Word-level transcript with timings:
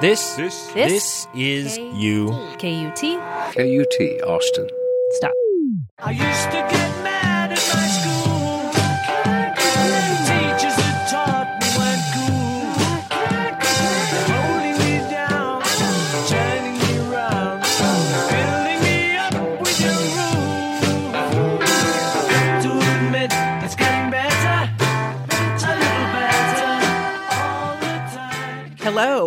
This, 0.00 0.34
This, 0.34 0.66
this 0.74 1.26
is 1.34 1.78
you. 1.78 2.28
KUT. 2.58 3.00
KUT 3.54 3.96
Austin. 4.28 4.68
Stop. 5.12 5.32
I 5.98 6.10
used 6.10 6.50
to 6.50 6.60
get 6.70 7.02
mad 7.02 7.52
at 7.52 7.58
my 7.58 7.86
school. 7.88 8.15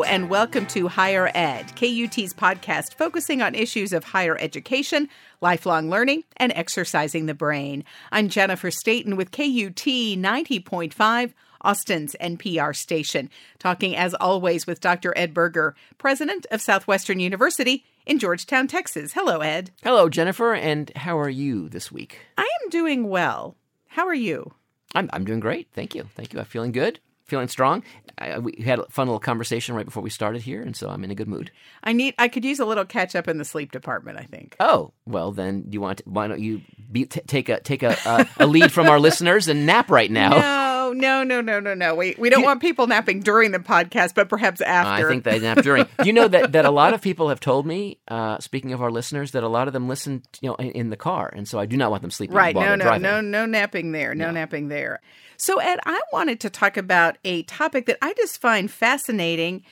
And 0.09 0.27
welcome 0.27 0.65
to 0.67 0.87
Higher 0.87 1.29
Ed, 1.35 1.67
KUT's 1.75 2.33
podcast 2.33 2.95
focusing 2.95 3.43
on 3.43 3.53
issues 3.53 3.93
of 3.93 4.03
higher 4.03 4.35
education, 4.39 5.07
lifelong 5.39 5.91
learning, 5.91 6.23
and 6.37 6.51
exercising 6.55 7.27
the 7.27 7.35
brain. 7.35 7.83
I'm 8.11 8.27
Jennifer 8.27 8.71
Stayton 8.71 9.17
with 9.17 9.29
KUT 9.29 9.85
90.5. 9.85 11.33
Austin's 11.61 12.15
NPR 12.19 12.75
station, 12.75 13.29
talking 13.59 13.95
as 13.95 14.15
always 14.15 14.65
with 14.65 14.81
Dr. 14.81 15.13
Ed 15.15 15.31
Burger, 15.31 15.75
president 15.99 16.47
of 16.49 16.59
Southwestern 16.59 17.19
University 17.19 17.85
in 18.07 18.17
Georgetown, 18.17 18.65
Texas. 18.65 19.13
Hello, 19.13 19.41
Ed. 19.41 19.69
Hello, 19.83 20.09
Jennifer, 20.09 20.55
and 20.55 20.91
how 20.95 21.19
are 21.19 21.29
you 21.29 21.69
this 21.69 21.91
week? 21.91 22.17
I 22.35 22.49
am 22.63 22.69
doing 22.71 23.09
well. 23.09 23.57
How 23.89 24.07
are 24.07 24.15
you? 24.15 24.53
I'm, 24.95 25.07
I'm 25.13 25.23
doing 25.23 25.39
great. 25.39 25.67
Thank 25.73 25.93
you. 25.93 26.09
Thank 26.15 26.33
you. 26.33 26.39
I'm 26.39 26.45
feeling 26.45 26.71
good, 26.71 26.99
feeling 27.29 27.47
strong. 27.47 27.83
I, 28.17 28.39
we 28.39 28.61
had 28.63 28.79
a 28.79 28.85
fun 28.89 29.07
little 29.07 29.19
conversation 29.19 29.75
right 29.75 29.85
before 29.85 30.03
we 30.03 30.09
started 30.09 30.41
here, 30.41 30.61
and 30.61 30.75
so 30.75 30.89
I'm 30.89 31.03
in 31.03 31.11
a 31.11 31.15
good 31.15 31.27
mood. 31.27 31.51
I 31.83 31.93
need. 31.93 32.15
I 32.17 32.27
could 32.27 32.43
use 32.43 32.59
a 32.59 32.65
little 32.65 32.85
catch 32.85 33.15
up 33.15 33.27
in 33.27 33.37
the 33.37 33.45
sleep 33.45 33.71
department. 33.71 34.17
I 34.17 34.23
think. 34.23 34.55
Oh, 34.59 34.91
well, 35.05 35.31
then 35.31 35.65
you 35.69 35.79
want? 35.81 35.99
To, 35.99 36.03
why 36.05 36.27
don't 36.27 36.41
you 36.41 36.61
be, 36.91 37.05
t- 37.05 37.21
take 37.21 37.49
a 37.49 37.59
take 37.61 37.83
a, 37.83 37.95
a, 38.05 38.27
a 38.39 38.47
lead 38.47 38.71
from 38.71 38.87
our 38.87 38.99
listeners 38.99 39.47
and 39.47 39.65
nap 39.65 39.89
right 39.89 40.11
now? 40.11 40.31
No, 40.31 40.68
no, 40.93 41.23
no, 41.23 41.41
no, 41.41 41.59
no, 41.59 41.73
no. 41.73 41.95
We 41.95 42.15
we 42.17 42.29
don't 42.29 42.43
want 42.43 42.61
people 42.61 42.87
napping 42.87 43.21
during 43.21 43.51
the 43.51 43.59
podcast, 43.59 44.15
but 44.15 44.29
perhaps 44.29 44.61
after. 44.61 45.05
I 45.05 45.09
think 45.09 45.23
they 45.23 45.39
nap 45.39 45.61
during. 45.63 45.85
You 46.03 46.13
know 46.13 46.27
that, 46.27 46.51
that 46.53 46.65
a 46.65 46.71
lot 46.71 46.93
of 46.93 47.01
people 47.09 47.29
have 47.29 47.39
told 47.39 47.65
me, 47.65 47.99
uh, 48.07 48.39
speaking 48.39 48.73
of 48.73 48.81
our 48.81 48.91
listeners, 48.91 49.31
that 49.31 49.43
a 49.43 49.47
lot 49.47 49.67
of 49.67 49.73
them 49.73 49.87
listen, 49.87 50.23
you 50.41 50.49
know, 50.49 50.55
in, 50.55 50.71
in 50.71 50.89
the 50.89 50.97
car, 50.97 51.31
and 51.33 51.47
so 51.47 51.59
I 51.59 51.65
do 51.65 51.77
not 51.77 51.91
want 51.91 52.01
them 52.01 52.11
sleeping 52.11 52.35
right. 52.35 52.55
while 52.55 52.65
No, 52.65 52.75
no, 52.75 52.83
driving. 52.83 53.01
no, 53.01 53.21
no 53.21 53.45
napping 53.45 53.91
there. 53.91 54.13
No, 54.15 54.31
napping 54.31 54.67
there. 54.67 54.99
So, 55.37 55.59
Ed, 55.59 55.79
I 55.85 56.01
wanted 56.11 56.41
to 56.41 56.49
talk 56.49 56.75
about 56.75 57.17
a 57.23 57.43
topic 57.43 57.85
that 57.85 57.97
I 58.01 58.13
just 58.13 58.41
find 58.41 58.69
fascinating. 58.69 59.63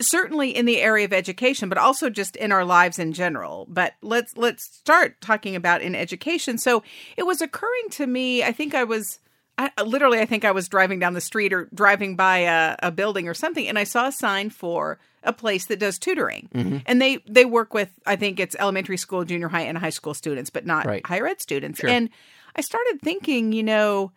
Certainly 0.00 0.56
in 0.56 0.66
the 0.66 0.80
area 0.80 1.04
of 1.04 1.12
education, 1.12 1.68
but 1.68 1.78
also 1.78 2.10
just 2.10 2.34
in 2.34 2.50
our 2.50 2.64
lives 2.64 2.98
in 2.98 3.12
general. 3.12 3.66
But 3.68 3.92
let's 4.02 4.36
let's 4.36 4.64
start 4.64 5.20
talking 5.20 5.54
about 5.54 5.80
in 5.80 5.94
education. 5.94 6.58
So 6.58 6.82
it 7.16 7.22
was 7.22 7.40
occurring 7.40 7.88
to 7.90 8.06
me. 8.08 8.42
I 8.42 8.50
think 8.50 8.74
I 8.74 8.82
was 8.82 9.20
I, 9.58 9.70
literally, 9.82 10.18
I 10.18 10.24
think 10.26 10.44
I 10.44 10.50
was 10.50 10.68
driving 10.68 10.98
down 10.98 11.12
the 11.12 11.20
street 11.20 11.52
or 11.52 11.68
driving 11.74 12.16
by 12.16 12.38
a, 12.38 12.76
a 12.82 12.90
building 12.90 13.28
or 13.28 13.34
something, 13.34 13.68
and 13.68 13.78
I 13.78 13.84
saw 13.84 14.06
a 14.08 14.12
sign 14.12 14.50
for 14.50 14.98
a 15.22 15.32
place 15.32 15.66
that 15.66 15.78
does 15.78 15.98
tutoring, 15.98 16.48
Mm-hmm. 16.54 16.78
and 16.86 17.00
they 17.00 17.18
they 17.28 17.44
work 17.44 17.74
with 17.74 17.90
I 18.06 18.16
think 18.16 18.40
it's 18.40 18.56
elementary 18.58 18.96
school, 18.96 19.24
junior 19.24 19.48
high, 19.48 19.60
and 19.62 19.78
high 19.78 19.90
school 19.90 20.14
students, 20.14 20.50
but 20.50 20.66
not 20.66 20.86
Right. 20.86 21.06
higher 21.06 21.26
ed 21.26 21.40
students. 21.40 21.80
Sure. 21.80 21.90
And 21.90 22.10
I 22.56 22.60
started 22.62 23.00
thinking, 23.02 23.52
you 23.52 23.62
know, 23.62 24.10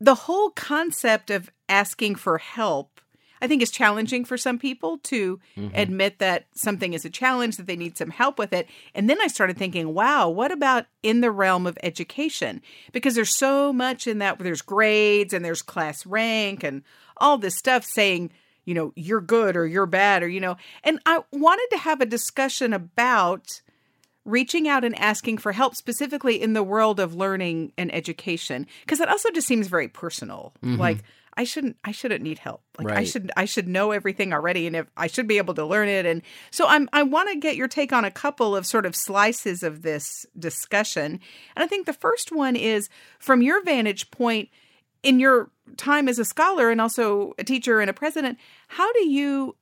the 0.00 0.14
whole 0.14 0.50
concept 0.50 1.30
of 1.30 1.50
asking 1.68 2.14
for 2.14 2.38
help. 2.38 3.00
I 3.42 3.46
think 3.46 3.62
is 3.62 3.70
challenging 3.70 4.24
for 4.24 4.36
some 4.36 4.58
people 4.58 4.98
to 5.04 5.40
Mm-hmm. 5.56 5.74
admit 5.74 6.18
that 6.20 6.46
something 6.54 6.94
is 6.94 7.04
a 7.04 7.10
challenge, 7.10 7.56
that 7.56 7.66
they 7.66 7.76
need 7.76 7.96
some 7.98 8.10
help 8.10 8.38
with 8.38 8.52
it. 8.52 8.68
And 8.94 9.10
then 9.10 9.18
I 9.20 9.26
started 9.26 9.56
thinking, 9.58 9.92
wow, 9.94 10.28
what 10.28 10.52
about 10.52 10.86
in 11.02 11.20
the 11.20 11.30
realm 11.30 11.66
of 11.66 11.76
education? 11.82 12.62
Because 12.92 13.14
there's 13.14 13.36
so 13.36 13.72
much 13.72 14.06
in 14.06 14.18
that, 14.18 14.38
there's 14.38 14.62
grades 14.62 15.32
and 15.34 15.44
there's 15.44 15.62
class 15.62 16.06
rank 16.06 16.62
and 16.62 16.82
all 17.16 17.36
this 17.36 17.56
stuff 17.56 17.84
saying, 17.84 18.30
you 18.64 18.74
know, 18.74 18.92
you're 18.96 19.20
good 19.20 19.56
or 19.56 19.66
you're 19.66 19.86
bad 19.86 20.22
or, 20.22 20.28
you 20.28 20.40
know, 20.40 20.56
and 20.84 21.00
I 21.04 21.20
wanted 21.32 21.66
to 21.72 21.78
have 21.78 22.00
a 22.00 22.06
discussion 22.06 22.72
about 22.72 23.46
reaching 24.24 24.68
out 24.68 24.84
and 24.84 24.96
asking 24.98 25.38
for 25.38 25.52
help 25.52 25.74
specifically 25.74 26.40
in 26.40 26.52
the 26.52 26.62
world 26.62 27.00
of 27.00 27.14
learning 27.14 27.72
and 27.78 27.92
education 27.94 28.66
because 28.82 28.98
that 28.98 29.08
also 29.08 29.30
just 29.30 29.48
seems 29.48 29.66
very 29.66 29.88
personal 29.88 30.52
like 30.62 30.98
i 31.40 31.44
shouldn't 31.44 31.76
i 31.84 31.90
shouldn't 31.90 32.22
need 32.22 32.38
help. 32.38 32.62
Like 32.78 32.94
i 32.94 33.04
should 33.04 33.32
i 33.34 33.46
should 33.46 33.66
know 33.66 33.92
everything 33.92 34.34
already 34.34 34.66
and 34.66 34.76
if 34.76 34.86
i 34.94 35.06
should 35.06 35.26
be 35.26 35.38
able 35.38 35.54
to 35.54 35.64
learn 35.64 35.88
it 35.88 36.04
and 36.04 36.20
so 36.50 36.66
i'm 36.68 36.88
i 36.92 37.02
want 37.02 37.30
to 37.30 37.36
get 37.36 37.56
your 37.56 37.66
take 37.66 37.92
on 37.94 38.04
a 38.04 38.10
couple 38.10 38.54
of 38.54 38.66
sort 38.66 38.84
of 38.84 38.94
slices 38.94 39.62
of 39.62 39.80
this 39.80 40.26
discussion. 40.38 41.18
And 41.56 41.64
i 41.64 41.66
think 41.66 41.86
the 41.86 41.94
first 41.94 42.30
one 42.30 42.56
is 42.56 42.90
from 43.18 43.40
your 43.40 43.64
vantage 43.64 44.10
point 44.10 44.50
in 45.02 45.18
your 45.18 45.50
time 45.78 46.08
as 46.08 46.18
a 46.18 46.26
scholar 46.26 46.70
and 46.70 46.80
also 46.80 47.32
a 47.38 47.44
teacher 47.44 47.80
and 47.80 47.88
a 47.88 47.94
president 47.94 48.38
how 48.68 48.92
do 48.92 49.08
you 49.08 49.56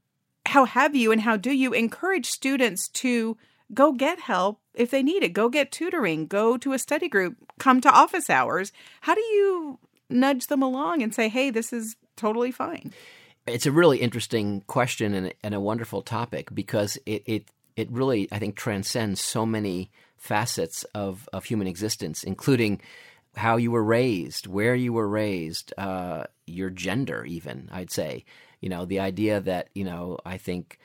how 0.47 0.65
have 0.65 0.97
you 0.97 1.13
and 1.13 1.21
how 1.21 1.37
do 1.37 1.53
you 1.53 1.73
encourage 1.73 2.27
students 2.27 2.89
to 2.89 3.37
go 3.73 3.93
get 3.93 4.19
help 4.21 4.61
if 4.75 4.91
they 4.91 5.03
need 5.03 5.23
it? 5.23 5.33
Go 5.33 5.49
get 5.49 5.73
tutoring. 5.73 6.27
Go 6.27 6.57
to 6.57 6.73
a 6.73 6.79
study 6.79 7.09
group. 7.09 7.37
Come 7.59 7.81
to 7.83 7.91
office 7.91 8.31
hours. 8.31 8.73
How 9.03 9.15
do 9.15 9.21
you 9.21 9.79
nudge 10.09 10.47
them 10.47 10.63
along 10.63 11.03
and 11.03 11.15
say 11.15 11.29
hey 11.29 11.51
this 11.51 11.73
is 11.73 11.97
totally 12.17 12.51
fine 12.51 12.93
It's 13.47 13.67
a 13.67 13.73
really 13.73 13.99
interesting 13.99 14.63
question 14.67 15.15
and, 15.15 15.35
and 15.43 15.55
a 15.55 15.61
wonderful 15.61 16.03
topic 16.03 16.55
because 16.55 16.99
it, 17.07 17.23
it 17.27 17.45
it 17.77 17.91
really 17.91 18.29
I 18.33 18.39
think 18.39 18.57
transcends 18.57 19.21
so 19.21 19.47
many 19.47 19.91
facets 20.17 20.83
of, 20.95 21.29
of 21.33 21.45
human 21.45 21.69
existence, 21.69 22.25
including 22.25 22.81
how 23.37 23.57
you 23.57 23.71
were 23.71 23.85
raised, 23.85 24.49
where 24.49 24.75
you 24.75 24.93
were 24.93 25.09
raised, 25.09 25.73
uh, 25.79 26.25
your 26.45 26.71
gender, 26.71 27.25
even 27.25 27.69
I'd 27.73 27.93
say. 27.93 28.25
You 28.61 28.69
know, 28.69 28.85
the 28.85 28.99
idea 28.99 29.41
that 29.41 29.69
you 29.75 29.85
know 29.85 30.19
I 30.27 30.37
think 30.37 30.79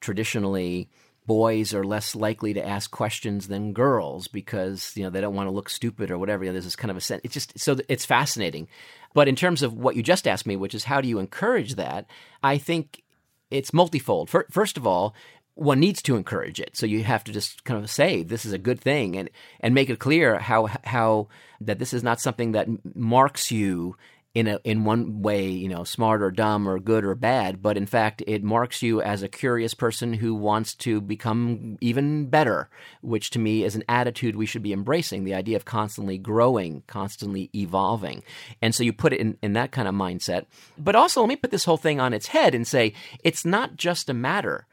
traditionally 0.00 0.88
boys 1.26 1.74
are 1.74 1.84
less 1.84 2.14
likely 2.14 2.54
to 2.54 2.66
ask 2.66 2.90
questions 2.90 3.48
than 3.48 3.72
girls 3.72 4.28
because 4.28 4.92
you 4.96 5.02
know 5.02 5.10
they 5.10 5.20
don't 5.20 5.34
want 5.34 5.48
to 5.48 5.52
look 5.54 5.68
stupid 5.68 6.10
or 6.10 6.18
whatever. 6.18 6.44
You 6.44 6.50
know, 6.50 6.54
there's 6.54 6.64
this 6.64 6.76
kind 6.76 6.90
of 6.90 6.96
a 6.96 7.00
sense. 7.00 7.20
It's 7.24 7.34
just 7.34 7.58
so 7.58 7.76
it's 7.88 8.04
fascinating. 8.04 8.68
But 9.14 9.28
in 9.28 9.36
terms 9.36 9.62
of 9.62 9.74
what 9.74 9.96
you 9.96 10.02
just 10.02 10.28
asked 10.28 10.46
me, 10.46 10.56
which 10.56 10.74
is 10.74 10.84
how 10.84 11.00
do 11.00 11.08
you 11.08 11.18
encourage 11.18 11.74
that, 11.76 12.06
I 12.42 12.58
think 12.58 13.02
it's 13.50 13.72
multifold. 13.72 14.28
Fir- 14.28 14.46
First 14.50 14.76
of 14.76 14.86
all, 14.86 15.14
one 15.54 15.80
needs 15.80 16.02
to 16.02 16.16
encourage 16.16 16.60
it. 16.60 16.76
So 16.76 16.84
you 16.84 17.02
have 17.04 17.24
to 17.24 17.32
just 17.32 17.64
kind 17.64 17.82
of 17.82 17.90
say 17.90 18.22
this 18.22 18.44
is 18.44 18.52
a 18.52 18.58
good 18.58 18.80
thing 18.80 19.16
and 19.16 19.30
and 19.60 19.74
make 19.74 19.90
it 19.90 19.98
clear 19.98 20.38
how 20.38 20.68
how 20.84 21.28
that 21.60 21.78
this 21.78 21.94
is 21.94 22.02
not 22.02 22.20
something 22.20 22.52
that 22.52 22.68
marks 22.94 23.50
you 23.50 23.96
in 24.36 24.48
a 24.48 24.60
in 24.64 24.84
one 24.84 25.22
way, 25.22 25.48
you 25.48 25.66
know, 25.66 25.82
smart 25.82 26.20
or 26.20 26.30
dumb 26.30 26.68
or 26.68 26.78
good 26.78 27.06
or 27.06 27.14
bad, 27.14 27.62
but 27.62 27.78
in 27.78 27.86
fact 27.86 28.22
it 28.26 28.44
marks 28.44 28.82
you 28.82 29.00
as 29.00 29.22
a 29.22 29.30
curious 29.30 29.72
person 29.72 30.12
who 30.12 30.34
wants 30.34 30.74
to 30.74 31.00
become 31.00 31.78
even 31.80 32.26
better, 32.26 32.68
which 33.00 33.30
to 33.30 33.38
me 33.38 33.64
is 33.64 33.74
an 33.74 33.82
attitude 33.88 34.36
we 34.36 34.44
should 34.44 34.62
be 34.62 34.74
embracing, 34.74 35.24
the 35.24 35.32
idea 35.32 35.56
of 35.56 35.64
constantly 35.64 36.18
growing, 36.18 36.82
constantly 36.86 37.48
evolving. 37.54 38.22
And 38.60 38.74
so 38.74 38.84
you 38.84 38.92
put 38.92 39.14
it 39.14 39.20
in, 39.20 39.38
in 39.40 39.54
that 39.54 39.72
kind 39.72 39.88
of 39.88 39.94
mindset. 39.94 40.44
But 40.76 40.96
also 40.96 41.22
let 41.22 41.30
me 41.30 41.36
put 41.36 41.50
this 41.50 41.64
whole 41.64 41.78
thing 41.78 41.98
on 41.98 42.12
its 42.12 42.26
head 42.26 42.54
and 42.54 42.66
say 42.66 42.92
it's 43.24 43.46
not 43.46 43.76
just 43.76 44.10
a 44.10 44.14
matter 44.14 44.66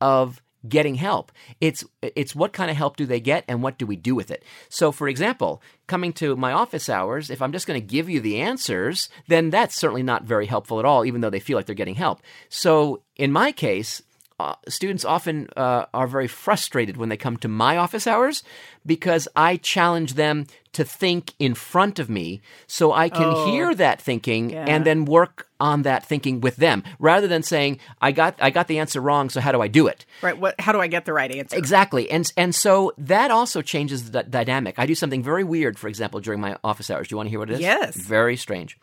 of 0.00 0.42
getting 0.68 0.94
help. 0.96 1.32
It's 1.60 1.84
it's 2.02 2.34
what 2.34 2.52
kind 2.52 2.70
of 2.70 2.76
help 2.76 2.96
do 2.96 3.06
they 3.06 3.20
get 3.20 3.44
and 3.48 3.62
what 3.62 3.78
do 3.78 3.86
we 3.86 3.96
do 3.96 4.14
with 4.14 4.30
it. 4.30 4.44
So 4.68 4.92
for 4.92 5.08
example, 5.08 5.62
coming 5.86 6.12
to 6.14 6.36
my 6.36 6.52
office 6.52 6.88
hours, 6.88 7.30
if 7.30 7.42
I'm 7.42 7.52
just 7.52 7.66
going 7.66 7.80
to 7.80 7.86
give 7.86 8.08
you 8.08 8.20
the 8.20 8.40
answers, 8.40 9.08
then 9.28 9.50
that's 9.50 9.74
certainly 9.74 10.02
not 10.02 10.24
very 10.24 10.46
helpful 10.46 10.78
at 10.78 10.84
all 10.84 11.04
even 11.04 11.20
though 11.20 11.30
they 11.30 11.40
feel 11.40 11.56
like 11.56 11.66
they're 11.66 11.74
getting 11.74 11.94
help. 11.94 12.22
So 12.48 13.02
in 13.16 13.32
my 13.32 13.52
case, 13.52 14.02
uh, 14.40 14.54
students 14.68 15.04
often 15.04 15.48
uh, 15.56 15.86
are 15.94 16.08
very 16.08 16.26
frustrated 16.26 16.96
when 16.96 17.08
they 17.08 17.16
come 17.16 17.36
to 17.36 17.46
my 17.48 17.76
office 17.76 18.04
hours 18.06 18.42
because 18.84 19.28
I 19.36 19.56
challenge 19.58 20.14
them 20.14 20.46
to 20.72 20.82
think 20.82 21.34
in 21.38 21.54
front 21.54 22.00
of 22.00 22.10
me 22.10 22.40
so 22.66 22.92
I 22.92 23.08
can 23.10 23.26
Oh. 23.32 23.46
hear 23.46 23.74
that 23.76 24.02
thinking 24.02 24.50
Yeah. 24.50 24.64
and 24.66 24.84
then 24.84 25.04
work 25.04 25.46
on 25.60 25.82
that 25.82 26.04
thinking 26.04 26.40
with 26.40 26.56
them 26.56 26.82
rather 26.98 27.28
than 27.28 27.44
saying 27.44 27.78
I 28.02 28.10
got 28.10 28.34
I 28.40 28.50
got 28.50 28.66
the 28.66 28.80
answer 28.80 29.00
wrong 29.00 29.30
so 29.30 29.40
how 29.40 29.52
do 29.52 29.62
I 29.62 29.68
do 29.68 29.86
it 29.86 30.04
right 30.20 30.36
what 30.36 30.60
how 30.60 30.72
do 30.72 30.80
i 30.80 30.88
get 30.88 31.04
the 31.04 31.12
right 31.12 31.30
answer 31.30 31.56
Exactly, 31.56 32.10
and 32.10 32.30
and 32.36 32.52
so 32.54 32.92
that 32.98 33.30
also 33.30 33.62
changes 33.62 34.10
the 34.10 34.24
dynamic. 34.24 34.78
I 34.80 34.86
do 34.86 34.96
something 34.96 35.22
very 35.22 35.44
weird, 35.44 35.78
for 35.78 35.86
example, 35.86 36.18
during 36.18 36.40
my 36.40 36.56
office 36.64 36.90
hours. 36.90 37.06
Do 37.06 37.12
you 37.12 37.18
want 37.18 37.28
to 37.28 37.30
hear 37.30 37.38
what 37.38 37.50
it 37.50 37.54
is? 37.54 37.60
Yes. 37.60 37.94
Very 37.96 38.36
strange. 38.36 38.76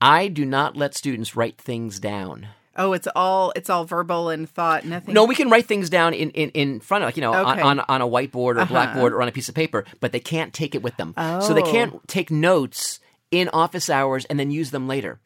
I 0.00 0.28
do 0.28 0.44
not 0.44 0.76
let 0.76 0.96
students 0.96 1.36
write 1.36 1.58
things 1.58 2.00
down. 2.00 2.48
Oh 2.78 2.92
it's 2.94 3.08
all 3.14 3.52
it's 3.56 3.68
all 3.68 3.84
verbal 3.84 4.30
and 4.30 4.48
thought 4.48 4.84
nothing 4.86 5.12
No, 5.14 5.24
we 5.24 5.34
can 5.34 5.50
write 5.50 5.66
things 5.66 5.90
down 5.90 6.14
in, 6.14 6.30
in, 6.30 6.50
in 6.50 6.80
front 6.80 7.04
of, 7.04 7.08
like, 7.08 7.16
you 7.16 7.20
know, 7.20 7.34
on, 7.34 7.52
Okay. 7.58 7.60
on, 7.62 7.80
on 7.80 8.00
a 8.00 8.06
whiteboard 8.08 8.56
or 8.56 8.60
Uh-huh. 8.60 8.72
blackboard 8.72 9.12
or 9.12 9.20
on 9.22 9.28
a 9.28 9.32
piece 9.32 9.48
of 9.48 9.54
paper, 9.54 9.84
but 10.00 10.12
they 10.12 10.20
can't 10.20 10.54
take 10.54 10.74
it 10.74 10.82
with 10.82 10.96
them. 10.96 11.12
Oh. 11.16 11.40
So 11.40 11.52
they 11.54 11.62
Oh. 11.62 11.70
can't 11.70 12.08
take 12.08 12.30
notes 12.30 13.00
in 13.30 13.48
office 13.50 13.90
hours 13.90 14.24
and 14.26 14.38
then 14.40 14.50
use 14.50 14.70
them 14.70 14.88
later. 14.88 15.20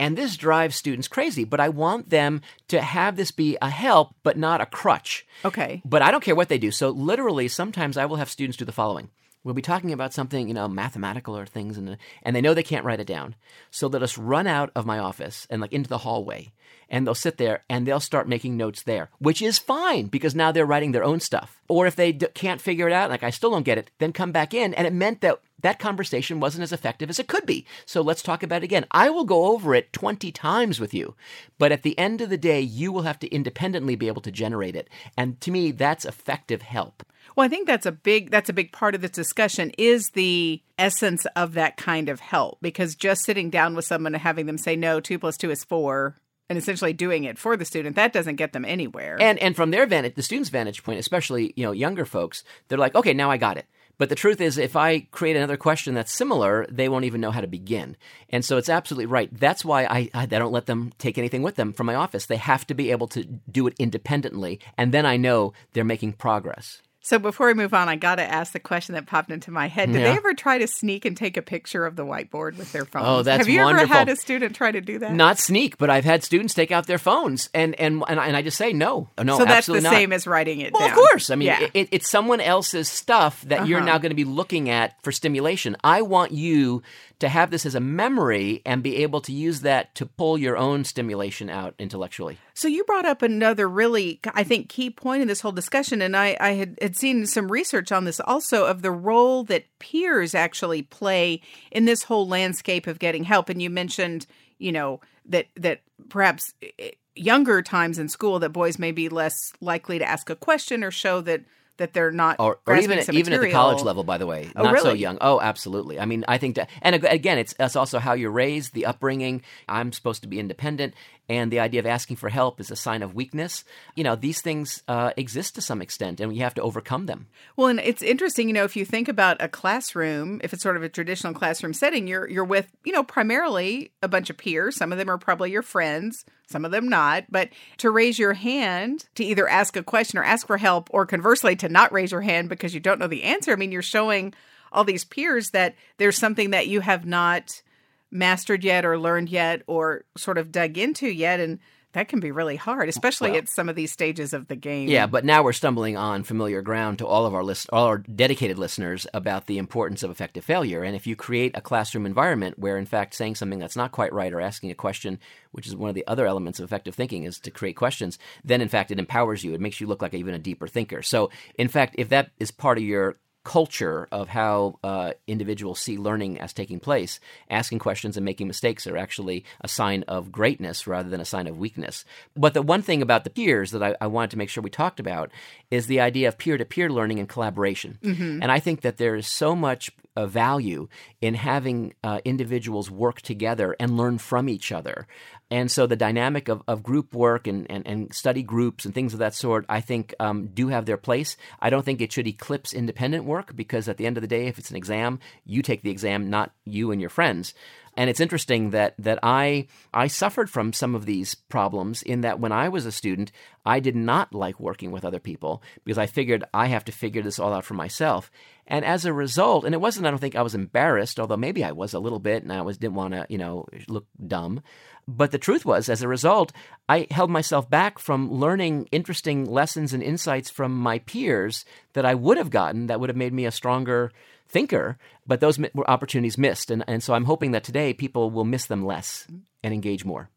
And 0.00 0.16
this 0.16 0.36
drives 0.36 0.76
students 0.76 1.08
crazy, 1.08 1.42
but 1.42 1.58
I 1.58 1.70
want 1.70 2.10
them 2.10 2.40
to 2.68 2.80
have 2.80 3.16
this 3.16 3.32
be 3.32 3.56
a 3.60 3.68
help, 3.68 4.14
but 4.22 4.36
not 4.38 4.60
a 4.60 4.66
crutch. 4.66 5.26
Okay. 5.44 5.82
But 5.84 6.02
I 6.02 6.12
don't 6.12 6.22
care 6.22 6.36
what 6.36 6.48
they 6.48 6.58
do. 6.58 6.70
So 6.70 6.90
literally, 6.90 7.48
sometimes 7.48 7.96
I 7.96 8.04
will 8.06 8.14
have 8.16 8.30
students 8.30 8.56
do 8.56 8.64
the 8.64 8.70
following. 8.70 9.08
We'll 9.44 9.54
be 9.54 9.62
talking 9.62 9.92
about 9.92 10.12
something, 10.12 10.48
you 10.48 10.54
know, 10.54 10.68
mathematical 10.68 11.36
or 11.36 11.46
things, 11.46 11.78
and, 11.78 11.96
and 12.22 12.34
they 12.34 12.40
know 12.40 12.54
they 12.54 12.62
can't 12.62 12.84
write 12.84 13.00
it 13.00 13.06
down. 13.06 13.34
So 13.70 13.88
they'll 13.88 14.00
just 14.00 14.18
run 14.18 14.46
out 14.46 14.70
of 14.74 14.84
my 14.86 14.98
office 14.98 15.46
and 15.48 15.60
like 15.60 15.72
into 15.72 15.88
the 15.88 15.98
hallway, 15.98 16.52
and 16.90 17.06
they'll 17.06 17.14
sit 17.14 17.38
there 17.38 17.64
and 17.68 17.86
they'll 17.86 18.00
start 18.00 18.28
making 18.28 18.56
notes 18.56 18.82
there, 18.82 19.10
which 19.18 19.40
is 19.40 19.58
fine 19.58 20.06
because 20.06 20.34
now 20.34 20.52
they're 20.52 20.66
writing 20.66 20.92
their 20.92 21.04
own 21.04 21.20
stuff. 21.20 21.60
Or 21.68 21.86
if 21.86 21.96
they 21.96 22.12
d- 22.12 22.26
can't 22.34 22.60
figure 22.60 22.88
it 22.88 22.92
out, 22.92 23.10
like 23.10 23.22
I 23.22 23.30
still 23.30 23.50
don't 23.50 23.62
get 23.62 23.78
it, 23.78 23.90
then 23.98 24.12
come 24.12 24.32
back 24.32 24.52
in, 24.54 24.74
and 24.74 24.86
it 24.86 24.92
meant 24.92 25.20
that 25.20 25.40
that 25.60 25.78
conversation 25.78 26.40
wasn't 26.40 26.62
as 26.62 26.72
effective 26.72 27.10
as 27.10 27.18
it 27.18 27.26
could 27.26 27.44
be. 27.44 27.66
So 27.84 28.00
let's 28.00 28.22
talk 28.22 28.42
about 28.42 28.62
it 28.62 28.64
again. 28.64 28.86
I 28.90 29.10
will 29.10 29.24
go 29.24 29.46
over 29.46 29.74
it 29.74 29.92
20 29.92 30.30
times 30.30 30.78
with 30.78 30.94
you, 30.94 31.14
but 31.58 31.72
at 31.72 31.82
the 31.82 31.98
end 31.98 32.20
of 32.20 32.30
the 32.30 32.38
day, 32.38 32.60
you 32.60 32.92
will 32.92 33.02
have 33.02 33.18
to 33.20 33.28
independently 33.28 33.96
be 33.96 34.08
able 34.08 34.22
to 34.22 34.30
generate 34.30 34.76
it. 34.76 34.88
And 35.16 35.40
to 35.40 35.50
me, 35.50 35.70
that's 35.72 36.04
effective 36.04 36.62
help. 36.62 37.02
Well, 37.38 37.44
I 37.44 37.48
think 37.48 37.68
that's 37.68 37.86
a 37.86 37.92
big 37.92 38.32
that's 38.32 38.48
a 38.48 38.52
big 38.52 38.72
part 38.72 38.96
of 38.96 39.00
this 39.00 39.12
discussion 39.12 39.70
is 39.78 40.10
the 40.10 40.60
essence 40.76 41.24
of 41.36 41.54
that 41.54 41.76
kind 41.76 42.08
of 42.08 42.18
help 42.18 42.58
because 42.60 42.96
just 42.96 43.22
sitting 43.22 43.48
down 43.48 43.76
with 43.76 43.84
someone 43.84 44.12
and 44.12 44.20
having 44.20 44.46
them 44.46 44.58
say 44.58 44.74
no, 44.74 44.98
two 44.98 45.20
plus 45.20 45.36
two 45.36 45.52
is 45.52 45.62
four, 45.62 46.16
and 46.48 46.58
essentially 46.58 46.92
doing 46.92 47.22
it 47.22 47.38
for 47.38 47.56
the 47.56 47.64
student 47.64 47.94
that 47.94 48.12
doesn't 48.12 48.34
get 48.34 48.52
them 48.52 48.64
anywhere. 48.64 49.18
And 49.20 49.38
and 49.38 49.54
from 49.54 49.70
their 49.70 49.86
vantage, 49.86 50.16
the 50.16 50.22
student's 50.24 50.50
vantage 50.50 50.82
point, 50.82 50.98
especially 50.98 51.52
you 51.54 51.64
know 51.64 51.70
younger 51.70 52.04
folks, 52.04 52.42
they're 52.66 52.76
like, 52.76 52.96
okay, 52.96 53.14
now 53.14 53.30
I 53.30 53.36
got 53.36 53.56
it. 53.56 53.66
But 53.98 54.08
the 54.08 54.16
truth 54.16 54.40
is, 54.40 54.58
if 54.58 54.74
I 54.74 55.06
create 55.12 55.36
another 55.36 55.56
question 55.56 55.94
that's 55.94 56.12
similar, 56.12 56.66
they 56.68 56.88
won't 56.88 57.04
even 57.04 57.20
know 57.20 57.30
how 57.30 57.40
to 57.40 57.46
begin. 57.46 57.96
And 58.30 58.44
so 58.44 58.56
it's 58.56 58.68
absolutely 58.68 59.06
right. 59.06 59.28
That's 59.32 59.64
why 59.64 59.84
I, 59.84 60.10
I, 60.12 60.22
I 60.22 60.26
don't 60.26 60.52
let 60.52 60.66
them 60.66 60.92
take 60.98 61.18
anything 61.18 61.42
with 61.42 61.54
them 61.54 61.72
from 61.72 61.86
my 61.86 61.94
office. 61.94 62.26
They 62.26 62.36
have 62.36 62.66
to 62.66 62.74
be 62.74 62.90
able 62.90 63.06
to 63.08 63.22
do 63.48 63.68
it 63.68 63.74
independently, 63.78 64.58
and 64.76 64.90
then 64.90 65.06
I 65.06 65.16
know 65.16 65.52
they're 65.72 65.84
making 65.84 66.14
progress. 66.14 66.82
So 67.08 67.18
before 67.18 67.46
we 67.46 67.54
move 67.54 67.72
on, 67.72 67.88
I 67.88 67.96
got 67.96 68.16
to 68.16 68.22
ask 68.22 68.52
the 68.52 68.60
question 68.60 68.94
that 68.94 69.06
popped 69.06 69.30
into 69.30 69.50
my 69.50 69.66
head. 69.66 69.90
Did 69.90 70.02
Yeah. 70.02 70.10
they 70.10 70.16
ever 70.18 70.34
try 70.34 70.58
to 70.58 70.66
sneak 70.68 71.06
and 71.06 71.16
take 71.16 71.38
a 71.38 71.42
picture 71.42 71.86
of 71.86 71.96
the 71.96 72.04
whiteboard 72.04 72.58
with 72.58 72.70
their 72.72 72.84
phone? 72.84 73.02
Oh, 73.02 73.22
that's 73.22 73.38
Have 73.38 73.48
you 73.48 73.62
wonderful. 73.62 73.84
ever 73.84 73.94
had 73.94 74.08
a 74.10 74.16
student 74.16 74.54
try 74.54 74.70
to 74.70 74.82
do 74.82 74.98
that? 74.98 75.14
Not 75.14 75.38
sneak, 75.38 75.78
but 75.78 75.88
I've 75.88 76.04
had 76.04 76.22
students 76.22 76.52
take 76.52 76.70
out 76.70 76.86
their 76.86 76.98
phones, 76.98 77.48
and 77.54 77.74
and 77.80 78.04
and 78.06 78.20
I, 78.20 78.42
just 78.42 78.58
say 78.58 78.74
no, 78.74 79.08
no, 79.22 79.38
so 79.38 79.46
that's 79.46 79.68
the 79.68 79.80
not. 79.80 79.90
same 79.90 80.12
as 80.12 80.26
writing 80.26 80.60
it 80.60 80.74
Well, 80.74 80.82
down. 80.86 80.90
of 80.90 80.96
course. 80.96 81.30
I 81.30 81.36
mean, 81.36 81.46
yeah. 81.46 81.68
it, 81.72 81.88
it's 81.92 82.10
someone 82.10 82.42
else's 82.42 82.90
stuff 82.90 83.40
that 83.46 83.66
you're 83.66 83.78
Uh-huh. 83.78 83.86
now 83.86 83.96
going 83.96 84.10
to 84.10 84.14
be 84.14 84.24
looking 84.24 84.68
at 84.68 85.02
for 85.02 85.10
stimulation. 85.10 85.78
I 85.82 86.02
want 86.02 86.32
you 86.32 86.82
to 87.20 87.28
have 87.30 87.50
this 87.50 87.64
as 87.64 87.74
a 87.74 87.80
memory 87.80 88.60
and 88.66 88.82
be 88.82 88.96
able 89.02 89.22
to 89.22 89.32
use 89.32 89.62
that 89.62 89.94
to 89.94 90.04
pull 90.04 90.36
your 90.36 90.58
own 90.58 90.84
stimulation 90.84 91.48
out 91.48 91.74
intellectually. 91.78 92.36
So 92.58 92.66
you 92.66 92.82
brought 92.82 93.06
up 93.06 93.22
another 93.22 93.68
really, 93.68 94.18
I 94.34 94.42
think, 94.42 94.68
key 94.68 94.90
point 94.90 95.22
in 95.22 95.28
this 95.28 95.40
whole 95.40 95.52
discussion, 95.52 96.02
and 96.02 96.16
I, 96.16 96.36
I 96.40 96.54
had, 96.54 96.76
had 96.82 96.96
seen 96.96 97.24
some 97.24 97.52
research 97.52 97.92
on 97.92 98.02
this 98.02 98.18
also 98.18 98.66
of 98.66 98.82
the 98.82 98.90
role 98.90 99.44
that 99.44 99.66
peers 99.78 100.34
actually 100.34 100.82
play 100.82 101.40
in 101.70 101.84
this 101.84 102.02
whole 102.02 102.26
landscape 102.26 102.88
of 102.88 102.98
getting 102.98 103.22
help. 103.22 103.48
And 103.48 103.62
you 103.62 103.70
mentioned, 103.70 104.26
you 104.58 104.72
know, 104.72 105.00
that 105.26 105.46
that 105.54 105.82
perhaps 106.08 106.52
eh, 106.80 106.90
younger 107.14 107.62
times 107.62 107.96
in 107.96 108.08
school 108.08 108.40
that 108.40 108.50
boys 108.50 108.76
may 108.76 108.90
be 108.90 109.08
less 109.08 109.52
likely 109.60 110.00
to 110.00 110.04
ask 110.04 110.28
a 110.28 110.34
question 110.34 110.82
or 110.82 110.90
show 110.90 111.20
that 111.20 111.42
that 111.78 111.92
they're 111.92 112.10
not 112.10 112.36
Or, 112.38 112.58
or 112.66 112.76
even 112.76 113.02
some 113.02 113.16
even 113.16 113.32
at 113.32 113.40
the 113.40 113.50
college 113.50 113.82
level, 113.82 114.04
by 114.04 114.18
the 114.18 114.26
way, 114.26 114.50
Oh, 114.54 114.64
not 114.64 114.80
so 114.80 114.92
young. 114.92 115.16
Oh, 115.20 115.40
absolutely. 115.40 115.98
I 115.98 116.04
mean, 116.04 116.24
I 116.28 116.36
think 116.38 116.56
that, 116.56 116.68
and 116.82 116.94
again, 117.04 117.38
it's 117.38 117.54
that's 117.54 117.76
also 117.76 117.98
how 117.98 118.12
you're 118.12 118.30
raised, 118.30 118.74
the 118.74 118.86
upbringing. 118.86 119.42
I'm 119.68 119.92
supposed 119.92 120.22
to 120.22 120.28
be 120.28 120.38
independent, 120.38 120.94
and 121.28 121.52
the 121.52 121.60
idea 121.60 121.80
of 121.80 121.86
asking 121.86 122.16
for 122.16 122.28
help 122.28 122.60
is 122.60 122.70
a 122.70 122.76
sign 122.76 123.02
of 123.02 123.14
weakness. 123.14 123.64
You 123.94 124.04
know, 124.04 124.16
these 124.16 124.40
things 124.40 124.82
uh, 124.88 125.12
exist 125.16 125.54
to 125.56 125.60
some 125.60 125.82
extent, 125.82 126.20
and 126.20 126.30
we 126.30 126.38
have 126.38 126.54
to 126.54 126.62
overcome 126.62 127.06
them. 127.06 127.28
Well, 127.56 127.68
and 127.68 127.80
it's 127.80 128.02
interesting, 128.02 128.48
you 128.48 128.54
know, 128.54 128.64
if 128.64 128.76
you 128.76 128.84
think 128.84 129.08
about 129.08 129.42
a 129.42 129.48
classroom, 129.48 130.40
if 130.42 130.52
it's 130.52 130.62
sort 130.62 130.76
of 130.76 130.82
a 130.82 130.88
traditional 130.88 131.34
classroom 131.34 131.74
setting, 131.74 132.06
you're 132.06 132.28
you're 132.28 132.44
with, 132.44 132.70
you 132.84 132.92
know, 132.92 133.04
primarily 133.04 133.92
a 134.02 134.08
bunch 134.08 134.30
of 134.30 134.38
peers. 134.38 134.76
Some 134.76 134.92
of 134.92 134.98
them 134.98 135.10
are 135.10 135.18
probably 135.18 135.50
your 135.50 135.62
friends, 135.62 136.24
some 136.46 136.64
of 136.64 136.70
them 136.70 136.88
not. 136.88 137.24
But 137.30 137.50
to 137.78 137.90
raise 137.90 138.18
your 138.18 138.34
hand 138.34 139.06
to 139.16 139.24
either 139.24 139.48
ask 139.48 139.76
a 139.76 139.82
question 139.82 140.18
or 140.18 140.24
ask 140.24 140.46
for 140.46 140.56
help, 140.56 140.88
or 140.92 141.06
conversely 141.06 141.56
to 141.56 141.68
not 141.68 141.92
raise 141.92 142.12
your 142.12 142.22
hand 142.22 142.48
because 142.48 142.74
you 142.74 142.80
don't 142.80 142.98
know 142.98 143.06
the 143.06 143.24
answer. 143.24 143.52
I 143.52 143.56
mean, 143.56 143.72
you're 143.72 143.82
showing 143.82 144.32
all 144.72 144.84
these 144.84 145.04
peers 145.04 145.50
that 145.50 145.74
there's 145.96 146.18
something 146.18 146.50
that 146.50 146.66
you 146.68 146.80
have 146.80 147.06
not 147.06 147.62
mastered 148.10 148.64
yet 148.64 148.84
or 148.84 148.98
learned 148.98 149.28
yet 149.28 149.62
or 149.66 150.04
sort 150.16 150.38
of 150.38 150.50
dug 150.52 150.78
into 150.78 151.08
yet 151.08 151.40
and 151.40 151.58
that 151.92 152.08
can 152.08 152.20
be 152.20 152.30
really 152.30 152.56
hard 152.56 152.88
especially 152.88 153.30
Well- 153.30 153.38
at 153.38 153.48
some 153.48 153.68
of 153.68 153.74
these 153.74 153.90
stages 153.90 154.34
of 154.34 154.46
the 154.46 154.56
game 154.56 154.88
Yeah, 154.88 155.06
but 155.06 155.24
now 155.24 155.42
we're 155.42 155.54
stumbling 155.54 155.96
on 155.96 156.22
familiar 156.22 156.60
ground 156.60 156.98
to 156.98 157.06
all 157.06 157.24
of 157.24 157.34
our 157.34 157.42
list, 157.42 157.68
all 157.72 157.86
our 157.86 157.98
dedicated 157.98 158.58
listeners 158.58 159.06
about 159.14 159.46
the 159.46 159.58
importance 159.58 160.02
of 160.02 160.10
effective 160.10 160.44
failure. 160.44 160.82
And 160.82 160.94
if 160.94 161.06
you 161.06 161.16
create 161.16 161.52
a 161.56 161.62
classroom 161.62 162.04
environment 162.04 162.58
where, 162.58 162.76
in 162.76 162.84
fact, 162.84 163.14
saying 163.14 163.36
something 163.36 163.58
that's 163.58 163.76
not 163.76 163.92
quite 163.92 164.12
right 164.12 164.32
or 164.32 164.40
asking 164.40 164.70
a 164.70 164.74
question, 164.74 165.18
which 165.52 165.66
is 165.66 165.74
one 165.74 165.88
of 165.88 165.94
the 165.94 166.06
other 166.06 166.26
elements 166.26 166.60
of 166.60 166.64
effective 166.64 166.94
thinking, 166.94 167.24
is 167.24 167.40
to 167.40 167.50
create 167.50 167.74
questions, 167.74 168.18
then 168.44 168.60
in 168.60 168.68
fact 168.68 168.90
it 168.90 168.98
empowers 168.98 169.42
you. 169.42 169.54
It 169.54 169.60
makes 169.60 169.80
you 169.80 169.86
look 169.86 170.02
like 170.02 170.14
even 170.14 170.34
a 170.34 170.38
deeper 170.38 170.68
thinker. 170.68 171.02
So, 171.02 171.30
in 171.54 171.68
fact, 171.68 171.94
if 171.98 172.10
that 172.10 172.30
is 172.38 172.50
part 172.50 172.76
of 172.76 172.84
your 172.84 173.16
culture 173.48 174.06
of 174.12 174.28
how 174.28 174.78
uh, 174.84 175.12
individuals 175.26 175.80
see 175.80 175.96
learning 175.96 176.38
as 176.38 176.52
taking 176.52 176.78
place, 176.78 177.18
asking 177.48 177.78
questions 177.78 178.18
and 178.18 178.22
making 178.22 178.46
mistakes 178.46 178.86
are 178.86 178.98
actually 178.98 179.42
a 179.62 179.68
sign 179.68 180.04
of 180.06 180.30
greatness 180.30 180.86
rather 180.86 181.08
than 181.08 181.18
a 181.18 181.24
sign 181.24 181.46
of 181.46 181.56
weakness. 181.56 182.04
But 182.36 182.52
the 182.52 182.60
one 182.60 182.82
thing 182.82 183.00
about 183.00 183.24
the 183.24 183.30
peers 183.30 183.70
that 183.70 183.82
I, 183.82 183.96
I 184.02 184.06
wanted 184.06 184.32
to 184.32 184.36
make 184.36 184.50
sure 184.50 184.62
we 184.62 184.68
talked 184.68 185.00
about 185.00 185.30
is 185.70 185.86
the 185.86 185.98
idea 185.98 186.28
of 186.28 186.36
peer 186.36 186.58
to 186.58 186.66
peer 186.66 186.90
learning 186.90 187.20
and 187.20 187.28
collaboration. 187.28 187.98
And 188.42 188.52
I 188.52 188.60
think 188.60 188.82
that 188.82 188.98
there 188.98 189.16
is 189.16 189.26
so 189.26 189.56
much 189.56 189.90
uh, 190.18 190.26
value 190.26 190.88
in 191.20 191.34
having 191.34 191.94
uh, 192.02 192.18
individuals 192.24 192.90
work 192.90 193.22
together 193.22 193.76
and 193.78 193.96
learn 193.96 194.18
from 194.18 194.48
each 194.48 194.72
other. 194.72 195.06
And 195.48 195.70
so 195.70 195.86
the 195.86 195.94
dynamic 195.94 196.48
of, 196.48 196.60
of 196.66 196.82
group 196.82 197.14
work 197.14 197.46
and, 197.46 197.70
and, 197.70 197.86
and 197.86 198.12
study 198.12 198.42
groups 198.42 198.84
and 198.84 198.92
things 198.92 199.12
of 199.12 199.20
that 199.20 199.34
sort, 199.34 199.64
I 199.68 199.80
think, 199.80 200.12
um, 200.18 200.48
do 200.48 200.68
have 200.68 200.86
their 200.86 200.96
place. 200.96 201.36
I 201.60 201.70
don't 201.70 201.84
think 201.84 202.00
it 202.00 202.12
should 202.12 202.26
eclipse 202.26 202.74
independent 202.74 203.26
work 203.26 203.54
because 203.54 203.88
at 203.88 203.96
the 203.96 204.06
end 204.06 204.16
of 204.16 204.22
the 204.22 204.26
day, 204.26 204.48
if 204.48 204.58
it's 204.58 204.70
an 204.70 204.76
exam, 204.76 205.20
you 205.44 205.62
take 205.62 205.82
the 205.82 205.90
exam, 205.90 206.28
not 206.28 206.52
you 206.64 206.90
and 206.90 207.00
your 207.00 207.10
friends. 207.10 207.54
And 207.98 208.08
it's 208.08 208.20
interesting 208.20 208.70
that 208.70 208.94
that 209.00 209.18
I 209.24 209.66
I 209.92 210.06
suffered 210.06 210.48
from 210.48 210.72
some 210.72 210.94
of 210.94 211.04
these 211.04 211.34
problems 211.34 212.00
in 212.00 212.20
that 212.20 212.38
when 212.38 212.52
I 212.52 212.68
was 212.68 212.86
a 212.86 212.92
student, 212.92 213.32
I 213.66 213.80
did 213.80 213.96
not 213.96 214.32
like 214.32 214.60
working 214.60 214.92
with 214.92 215.04
other 215.04 215.18
people 215.18 215.64
because 215.84 215.98
I 215.98 216.06
figured 216.06 216.44
I 216.54 216.66
have 216.66 216.84
to 216.84 216.92
figure 216.92 217.22
this 217.22 217.40
all 217.40 217.52
out 217.52 217.64
for 217.64 217.74
myself. 217.74 218.30
And 218.68 218.84
as 218.84 219.04
a 219.04 219.12
result, 219.12 219.64
and 219.64 219.74
it 219.74 219.80
wasn't 219.80 220.06
I 220.06 220.10
don't 220.10 220.20
think 220.20 220.36
I 220.36 220.42
was 220.42 220.54
embarrassed, 220.54 221.18
although 221.18 221.36
maybe 221.36 221.64
I 221.64 221.72
was 221.72 221.92
a 221.92 221.98
little 221.98 222.20
bit 222.20 222.44
and 222.44 222.52
I 222.52 222.62
was 222.62 222.78
didn't 222.78 222.94
want 222.94 223.14
to, 223.14 223.26
you 223.28 223.38
know, 223.38 223.66
look 223.88 224.06
dumb. 224.24 224.62
But 225.08 225.32
the 225.32 225.38
truth 225.38 225.64
was, 225.64 225.88
as 225.88 226.00
a 226.00 226.06
result, 226.06 226.52
I 226.88 227.08
held 227.10 227.30
myself 227.30 227.68
back 227.68 227.98
from 227.98 228.30
learning 228.30 228.88
interesting 228.92 229.44
lessons 229.44 229.92
and 229.92 230.04
insights 230.04 230.50
from 230.50 230.70
my 230.78 231.00
peers 231.00 231.64
that 231.94 232.06
I 232.06 232.14
would 232.14 232.36
have 232.36 232.50
gotten 232.50 232.86
that 232.86 233.00
would 233.00 233.08
have 233.08 233.16
made 233.16 233.32
me 233.32 233.44
a 233.44 233.50
stronger 233.50 234.12
thinker, 234.48 234.98
but 235.26 235.40
those 235.40 235.58
were 235.58 235.88
opportunities 235.90 236.38
missed. 236.38 236.70
And, 236.70 236.84
and 236.88 237.02
so 237.02 237.14
I'm 237.14 237.24
hoping 237.24 237.50
that 237.52 237.64
today 237.64 237.92
people 237.94 238.30
will 238.30 238.44
miss 238.44 238.66
them 238.66 238.84
less 238.84 239.26
and 239.62 239.74
engage 239.74 240.04
more. 240.04 240.30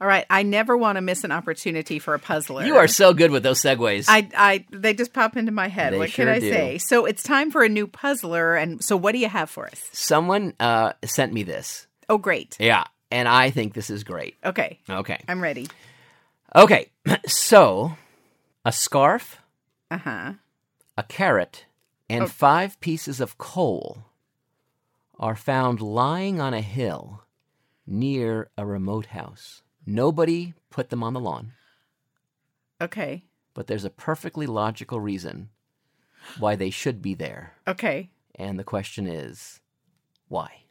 all 0.00 0.06
right 0.06 0.24
i 0.30 0.42
never 0.44 0.76
want 0.76 0.94
to 0.96 1.00
miss 1.02 1.24
an 1.24 1.32
opportunity 1.32 1.98
for 1.98 2.14
a 2.14 2.18
puzzler 2.20 2.64
You 2.64 2.76
are 2.76 2.86
so 2.86 3.12
good 3.12 3.30
with 3.32 3.42
those 3.42 3.60
segues. 3.60 4.04
I, 4.08 4.28
I, 4.36 4.64
they 4.70 4.94
just 4.94 5.12
pop 5.12 5.36
into 5.36 5.50
my 5.52 5.66
head. 5.68 5.92
They 5.92 5.98
what 5.98 6.10
sure 6.10 6.26
can 6.26 6.34
I 6.34 6.38
do. 6.38 6.50
say? 6.52 6.78
So 6.78 7.04
it's 7.06 7.22
time 7.24 7.50
for 7.50 7.62
a 7.64 7.68
new 7.68 7.86
puzzler, 7.88 8.54
and 8.54 8.82
so 8.82 8.96
what 8.96 9.12
do 9.12 9.18
you 9.18 9.28
have 9.28 9.50
for 9.50 9.66
us? 9.66 9.82
Someone 9.92 10.54
uh, 10.60 10.92
sent 11.04 11.32
me 11.32 11.42
this. 11.42 11.86
Oh, 12.08 12.16
great. 12.18 12.56
Yeah. 12.60 12.84
And 13.10 13.26
I 13.26 13.50
think 13.50 13.74
this 13.74 13.90
is 13.90 14.04
great. 14.04 14.36
Okay, 14.44 14.78
Okay. 14.88 15.20
I'm 15.28 15.42
ready. 15.42 15.66
Okay. 16.54 16.90
So 17.26 17.92
a 18.64 18.70
scarf, 18.72 19.38
Uh 19.90 19.98
huh. 19.98 20.32
a 20.96 21.02
carrot, 21.02 21.64
and 22.08 22.24
Oh. 22.24 22.26
five 22.28 22.80
pieces 22.80 23.20
of 23.20 23.38
coal 23.38 24.04
are 25.18 25.36
found 25.36 25.80
lying 25.80 26.40
on 26.40 26.54
a 26.54 26.60
hill 26.60 27.24
near 27.86 28.50
a 28.56 28.64
remote 28.66 29.06
house. 29.06 29.62
Nobody 29.86 30.54
put 30.70 30.90
them 30.90 31.02
on 31.02 31.14
the 31.14 31.20
lawn, 31.20 31.52
Okay. 32.80 33.24
but 33.54 33.66
there's 33.66 33.84
a 33.84 33.90
perfectly 33.90 34.46
logical 34.46 35.00
reason 35.00 35.50
why 36.38 36.54
they 36.56 36.70
should 36.70 37.00
be 37.02 37.14
there. 37.14 37.54
Okay. 37.66 38.10
And 38.34 38.58
the 38.58 38.64
question 38.64 39.06
is, 39.06 39.60
why? 40.28 40.62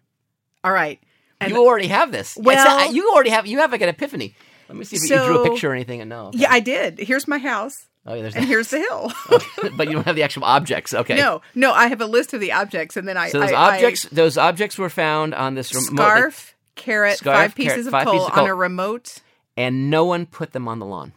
All 0.63 0.71
right. 0.71 0.99
And 1.41 1.51
you 1.51 1.65
already 1.65 1.87
have 1.87 2.11
this. 2.11 2.37
Well- 2.39 2.87
uh, 2.89 2.91
you 2.91 3.11
already 3.11 3.29
have. 3.31 3.45
You 3.45 3.59
have 3.59 3.71
like 3.71 3.81
an 3.81 3.89
epiphany. 3.89 4.35
Let 4.69 4.77
me 4.77 4.85
see 4.85 4.97
if 4.97 5.03
you 5.03 5.15
drew 5.25 5.43
a 5.43 5.49
picture 5.49 5.71
or 5.71 5.73
anything. 5.73 6.01
And 6.01 6.09
no. 6.09 6.31
yeah, 6.33 6.51
I 6.51 6.59
did. 6.59 6.99
Here's 6.99 7.27
my 7.27 7.37
house, 7.37 7.87
Oh, 8.09 8.13
yeah, 8.13 8.21
there's 8.21 8.35
and 8.35 8.43
that. 8.43 8.47
here's 8.47 8.69
the 8.69 8.79
hill. 8.79 9.11
but 9.75 9.87
you 9.87 9.93
don't 9.93 10.05
have 10.05 10.15
the 10.15 10.23
actual 10.23 10.45
objects. 10.45 10.93
Okay. 10.93 11.15
No, 11.17 11.41
no, 11.55 11.73
I 11.73 11.87
have 11.87 11.99
a 11.99 12.05
list 12.05 12.33
of 12.33 12.39
the 12.39 12.53
objects, 12.53 12.95
and 12.95 13.07
then 13.07 13.17
I 13.17 13.29
So 13.29 13.39
those 13.41 13.51
I- 13.51 13.55
I- 13.55 13.73
objects, 13.75 14.03
those 14.03 14.37
objects 14.37 14.77
were 14.77 14.89
found 14.89 15.33
on 15.35 15.55
this 15.55 15.73
remote. 15.75 15.87
scarf, 16.03 16.55
carrot, 16.75 17.17
Scarf, 17.17 17.35
five 17.35 17.55
carrot, 17.55 17.69
pieces 17.75 17.87
of 17.87 17.91
five 17.91 18.05
coal 18.05 18.13
pieces 18.13 18.27
of 18.27 18.31
on 18.33 18.37
coal. 18.39 18.47
a 18.47 18.55
remote. 18.55 19.17
and 19.57 19.89
no 19.89 20.05
one 20.05 20.25
put 20.25 20.53
them 20.53 20.67
on 20.67 20.79
the 20.79 20.85
lawn. 20.85 21.11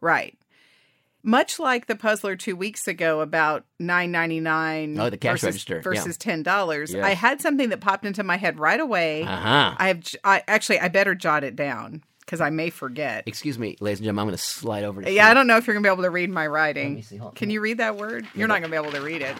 Right. 0.00 0.36
Much 1.26 1.58
like 1.58 1.86
the 1.86 1.96
puzzler 1.96 2.36
two 2.36 2.54
weeks 2.54 2.86
ago 2.86 3.20
about 3.20 3.64
nine 3.78 4.10
ninety 4.10 4.40
nine. 4.40 4.98
Oh, 5.00 5.08
the 5.08 5.16
cash 5.16 5.40
versus, 5.40 5.46
register, 5.46 5.76
yeah. 5.76 5.80
versus 5.82 6.18
ten 6.18 6.42
dollars. 6.42 6.92
Yes. 6.92 7.02
I 7.02 7.14
had 7.14 7.40
something 7.40 7.70
that 7.70 7.80
popped 7.80 8.04
into 8.04 8.22
my 8.22 8.36
head 8.36 8.58
right 8.58 8.78
away. 8.78 9.22
Uh 9.22 9.26
huh. 9.36 9.74
I 9.78 9.88
have. 9.88 10.02
I 10.22 10.42
actually 10.46 10.80
I 10.80 10.88
better 10.88 11.14
jot 11.14 11.42
it 11.42 11.56
down 11.56 12.02
because 12.24 12.40
I 12.40 12.50
may 12.50 12.70
forget. 12.70 13.24
Excuse 13.26 13.58
me, 13.58 13.76
ladies 13.80 13.98
and 14.00 14.04
gentlemen. 14.04 14.22
I'm 14.22 14.26
going 14.28 14.36
to 14.36 14.42
slide 14.42 14.84
over. 14.84 15.02
To 15.02 15.10
Yeah, 15.10 15.28
I 15.28 15.34
don't 15.34 15.46
know 15.46 15.56
if 15.56 15.66
you're 15.66 15.74
gonna 15.74 15.84
be 15.88 15.92
able 15.92 16.02
to 16.04 16.10
read 16.10 16.30
my 16.30 16.42
Let 16.42 16.50
writing. 16.52 16.94
me 16.96 17.02
see. 17.02 17.16
Hold 17.16 17.30
on. 17.30 17.34
Can 17.36 17.50
you 17.50 17.60
read 17.60 17.78
that 17.78 17.96
word? 17.96 18.26
You're 18.34 18.48
not 18.48 18.60
gonna 18.60 18.70
be 18.70 18.76
able 18.76 18.92
to 18.92 19.00
read 19.02 19.22
it. 19.22 19.36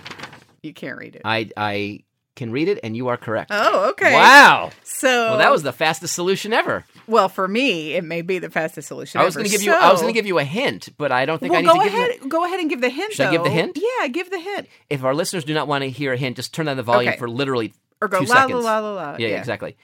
You 0.62 0.72
can't 0.72 0.98
read 0.98 1.16
it. 1.16 1.22
I 1.24 1.50
I 1.56 2.00
can 2.36 2.50
read 2.50 2.66
it, 2.66 2.80
and 2.82 2.96
you 2.96 3.08
are 3.08 3.16
correct. 3.16 3.50
oh, 3.54 3.90
okay. 3.90 4.12
Wow. 4.12 4.70
So 4.82 5.06
Well, 5.08 5.38
that 5.38 5.52
was 5.52 5.62
the 5.62 5.72
fastest 5.72 6.14
solution 6.14 6.52
ever. 6.52 6.84
well 7.06 7.28
for 7.28 7.46
me. 7.46 7.92
It 7.94 8.02
may 8.02 8.22
be 8.22 8.40
the 8.40 8.50
fastest 8.50 8.88
solution. 8.88 9.20
I 9.20 9.24
was 9.24 9.36
going 9.36 9.44
to 9.46 9.52
give 9.52 9.62
you. 9.62 9.72
I 9.72 9.92
was 9.92 10.00
going 10.00 10.12
to 10.12 10.18
give 10.18 10.26
you 10.26 10.38
a 10.40 10.44
hint, 10.44 10.88
but 10.98 11.12
I 11.12 11.26
don't 11.26 11.38
think 11.38 11.52
Well, 11.52 11.58
I 11.60 11.62
need 11.62 11.68
go 11.68 11.74
to 11.78 11.84
give 11.84 11.94
ahead. 11.94 12.10
you. 12.22 12.28
Go 12.28 12.44
ahead 12.44 12.58
and 12.60 12.68
give 12.68 12.80
the 12.80 12.88
hint. 12.90 13.12
Should 13.12 13.26
I 13.26 13.30
give 13.30 13.44
the 13.44 13.50
though. 13.50 13.54
hint? 13.54 13.78
Yeah, 14.00 14.08
give 14.08 14.30
the 14.30 14.40
hint. 14.40 14.66
If 14.90 15.04
our 15.04 15.14
listeners 15.14 15.44
do 15.44 15.54
not 15.54 15.68
want 15.68 15.82
to 15.84 15.90
hear 15.90 16.12
a 16.12 16.16
hint, 16.16 16.34
just 16.36 16.52
turn 16.52 16.66
down 16.66 16.76
the 16.76 16.82
volume 16.82 17.10
Okay. 17.10 17.18
for 17.18 17.28
literally 17.30 17.72
Or 18.02 18.08
go 18.08 18.18
two 18.20 18.24
la 18.26 18.34
la 18.34 18.40
seconds. 18.48 18.64
la 18.64 18.78
la 18.80 18.92
la. 18.94 19.16
Yeah, 19.18 19.28
exactly. 19.38 19.76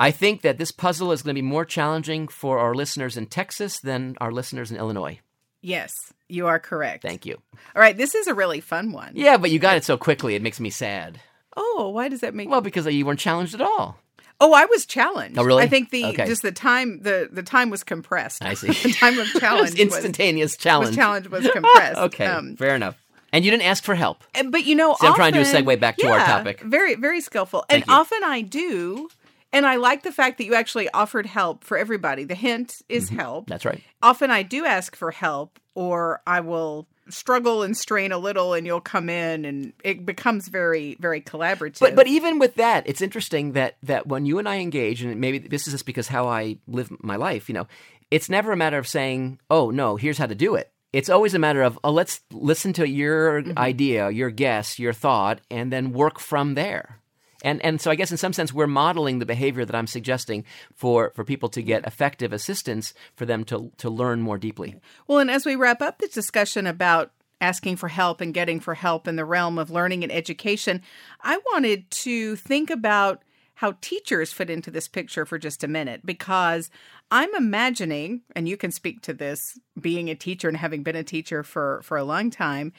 I 0.00 0.10
think 0.10 0.42
that 0.42 0.58
this 0.58 0.72
puzzle 0.72 1.12
is 1.12 1.22
going 1.22 1.34
to 1.34 1.40
be 1.40 1.46
more 1.46 1.64
challenging 1.64 2.26
for 2.28 2.58
our 2.58 2.74
listeners 2.74 3.16
in 3.16 3.26
Texas 3.26 3.78
than 3.80 4.16
our 4.20 4.32
listeners 4.32 4.70
in 4.70 4.76
Illinois. 4.76 5.20
Yes, 5.62 5.92
you 6.28 6.46
are 6.46 6.58
correct. 6.58 7.02
Thank 7.02 7.24
you. 7.24 7.40
All 7.74 7.80
right, 7.80 7.96
this 7.96 8.14
is 8.14 8.26
a 8.26 8.34
really 8.34 8.60
fun 8.60 8.92
one. 8.92 9.12
Yeah, 9.14 9.36
but 9.36 9.50
you 9.50 9.58
got 9.58 9.76
it 9.76 9.84
so 9.84 9.96
quickly, 9.96 10.34
it 10.34 10.42
makes 10.42 10.60
me 10.60 10.68
sad. 10.70 11.20
Oh, 11.56 11.90
why 11.94 12.08
does 12.08 12.20
that 12.20 12.34
make? 12.34 12.50
Well, 12.50 12.60
because 12.60 12.86
you 12.86 13.06
weren't 13.06 13.20
challenged 13.20 13.54
at 13.54 13.60
all. 13.60 13.96
oh, 14.40 14.52
I 14.52 14.64
was 14.66 14.84
challenged. 14.84 15.38
Oh, 15.38 15.44
really? 15.44 15.62
I 15.62 15.68
think 15.68 15.90
the 15.90 16.04
Okay. 16.06 16.26
just 16.26 16.42
the 16.42 16.50
time 16.52 17.00
the 17.02 17.28
the 17.30 17.42
time 17.44 17.70
was 17.70 17.84
compressed. 17.84 18.44
I 18.44 18.54
see. 18.54 18.66
the 18.88 18.92
time 18.94 19.18
of 19.18 19.28
was 19.32 19.40
challenge 19.40 19.70
was, 19.70 19.78
instantaneous 19.80 20.56
challenge. 20.56 20.88
was 20.88 20.96
challenge 20.96 21.28
was 21.28 21.48
compressed. 21.52 21.98
okay, 21.98 22.26
Um, 22.26 22.56
fair 22.56 22.74
enough. 22.74 22.96
And 23.32 23.44
you 23.44 23.50
didn't 23.50 23.64
ask 23.66 23.82
for 23.84 23.94
help. 23.94 24.22
but 24.50 24.64
you 24.64 24.74
know, 24.74 24.96
See, 25.00 25.06
I'm 25.06 25.14
trying 25.14 25.32
to 25.34 25.42
do 25.42 25.48
a 25.48 25.52
segue 25.52 25.80
back 25.80 25.96
to 25.98 26.08
our 26.08 26.18
topic. 26.18 26.60
Very 26.60 26.96
very 26.96 27.20
skillful, 27.20 27.64
Thank 27.68 27.84
and 27.84 27.88
you. 27.88 27.94
often 27.94 28.22
I 28.24 28.42
do. 28.42 29.08
And 29.54 29.64
I 29.66 29.76
like 29.76 30.02
the 30.02 30.12
fact 30.12 30.38
that 30.38 30.44
you 30.44 30.54
actually 30.54 30.90
offered 30.90 31.26
help 31.26 31.64
for 31.64 31.78
everybody. 31.78 32.24
The 32.24 32.34
hint 32.34 32.82
is 32.88 33.08
help. 33.08 33.46
That's 33.48 33.64
right. 33.64 33.80
often 34.02 34.30
I 34.30 34.42
do 34.42 34.66
ask 34.66 34.94
for 34.96 35.10
help, 35.10 35.58
or 35.74 36.20
I 36.26 36.40
will 36.40 36.86
struggle 37.08 37.62
and 37.62 37.76
strain 37.76 38.12
a 38.12 38.18
little, 38.18 38.54
and 38.54 38.66
you'll 38.66 38.80
come 38.80 39.08
in, 39.08 39.44
and 39.44 39.72
it 39.84 40.04
becomes 40.06 40.48
very, 40.48 40.96
very 41.00 41.20
collaborative. 41.20 41.78
But 41.80 41.94
but 41.94 42.06
even 42.06 42.38
with 42.38 42.54
that, 42.56 42.84
it's 42.88 43.00
interesting 43.02 43.52
that 43.52 43.76
that 43.82 44.06
when 44.06 44.26
you 44.26 44.38
and 44.38 44.48
I 44.48 44.56
engage, 44.58 45.02
and 45.02 45.20
maybe 45.20 45.38
this 45.38 45.66
is 45.66 45.72
just 45.74 45.86
because 45.86 46.08
how 46.08 46.26
I 46.28 46.58
live 46.66 46.90
my 47.02 47.16
life, 47.16 47.48
you 47.48 47.54
know, 47.54 47.66
it's 48.10 48.28
never 48.28 48.52
a 48.52 48.56
matter 48.56 48.78
of 48.78 48.88
saying, 48.88 49.38
"Oh 49.50 49.70
no, 49.70 49.96
here's 49.96 50.18
how 50.18 50.26
to 50.26 50.34
do 50.34 50.54
it." 50.56 50.70
It's 50.92 51.10
always 51.10 51.34
a 51.34 51.38
matter 51.38 51.62
of, 51.62 51.78
"Oh, 51.84 51.90
let's 51.92 52.20
listen 52.32 52.72
to 52.74 52.88
your 52.88 53.42
Mm-hmm. 53.42 53.58
idea, 53.58 54.10
your 54.10 54.30
guess, 54.30 54.78
your 54.78 54.92
thought, 54.92 55.40
and 55.50 55.70
then 55.72 55.92
work 55.92 56.18
from 56.18 56.54
there." 56.54 57.00
And 57.44 57.64
and 57.64 57.80
so 57.80 57.90
I 57.90 57.94
guess 57.94 58.10
in 58.10 58.16
some 58.16 58.32
sense 58.32 58.52
we're 58.52 58.66
modeling 58.66 59.20
the 59.20 59.26
behavior 59.26 59.64
that 59.64 59.76
I'm 59.76 59.86
suggesting 59.86 60.44
for 60.74 61.12
for 61.14 61.24
people 61.24 61.48
to 61.50 61.62
get 61.62 61.86
effective 61.86 62.32
assistance 62.32 62.94
for 63.14 63.26
them 63.26 63.44
to 63.44 63.70
to 63.76 63.88
learn 63.88 64.22
more 64.22 64.38
deeply. 64.38 64.74
well, 65.06 65.18
and 65.18 65.30
as 65.30 65.46
we 65.46 65.54
wrap 65.54 65.80
up 65.80 65.98
this 65.98 66.10
discussion 66.10 66.66
about 66.66 67.12
asking 67.40 67.76
for 67.76 67.88
help 67.88 68.20
and 68.20 68.32
getting 68.32 68.58
for 68.58 68.74
help 68.74 69.06
in 69.06 69.16
the 69.16 69.24
realm 69.24 69.58
of 69.58 69.70
learning 69.70 70.02
and 70.02 70.10
education, 70.10 70.80
I 71.20 71.36
wanted 71.52 71.90
to 71.90 72.36
think 72.36 72.70
about 72.70 73.22
how 73.56 73.74
teachers 73.80 74.32
fit 74.32 74.50
into 74.50 74.70
this 74.70 74.88
picture 74.88 75.24
for 75.24 75.38
just 75.38 75.62
a 75.62 75.68
minute 75.68 76.00
because 76.04 76.70
I'm 77.10 77.32
imagining, 77.34 78.22
and 78.34 78.48
you 78.48 78.56
can 78.56 78.72
speak 78.72 79.02
to 79.02 79.14
this 79.14 79.58
being 79.80 80.10
a 80.10 80.14
teacher 80.14 80.48
and 80.48 80.56
having 80.56 80.82
been 80.82 80.96
a 80.96 81.04
teacher 81.04 81.42
for, 81.42 81.80
for 81.84 81.96
a 81.96 82.04
long 82.04 82.30
time. 82.30 82.72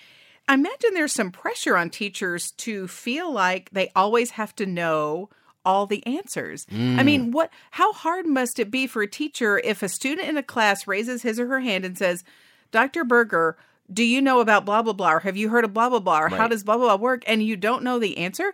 I 0.47 0.53
imagine 0.53 0.93
there's 0.93 1.13
some 1.13 1.31
pressure 1.31 1.75
on 1.75 1.89
teachers 1.89 2.51
to 2.57 2.87
feel 2.87 3.31
like 3.31 3.69
they 3.71 3.91
always 3.95 4.31
have 4.31 4.55
to 4.57 4.65
know 4.65 5.29
all 5.65 5.87
the 5.87 6.05
answers. 6.05 6.67
I 6.99 7.03
mean, 7.03 7.27
mm. 7.27 7.31
what 7.31 7.49
how 7.71 7.91
hard 7.93 8.27
must 8.27 8.59
it 8.59 8.69
be 8.69 8.85
for 8.85 9.01
a 9.01 9.07
teacher 9.07 9.59
if 9.63 9.81
a 9.81 9.89
student 9.89 10.29
in 10.29 10.37
a 10.37 10.43
class 10.43 10.85
raises 10.85 11.23
his 11.23 11.39
or 11.39 11.47
her 11.47 11.59
hand 11.59 11.83
and 11.83 11.97
says, 11.97 12.23
"Dr. 12.71 13.03
Burger, 13.03 13.57
do 13.91 14.03
you 14.03 14.21
know 14.21 14.39
about 14.39 14.65
blah 14.65 14.83
blah 14.83 14.93
blah 14.93 15.13
or 15.13 15.19
have 15.21 15.35
you 15.35 15.49
heard 15.49 15.65
of 15.65 15.73
blah 15.73 15.89
blah 15.89 15.99
blah 15.99 16.21
or 16.21 16.29
how 16.29 16.47
does 16.47 16.63
blah 16.63 16.77
blah 16.77 16.95
blah 16.95 17.03
work?" 17.03 17.23
and 17.25 17.41
you 17.41 17.57
don't 17.57 17.83
know 17.83 17.97
the 17.97 18.17
answer? 18.17 18.53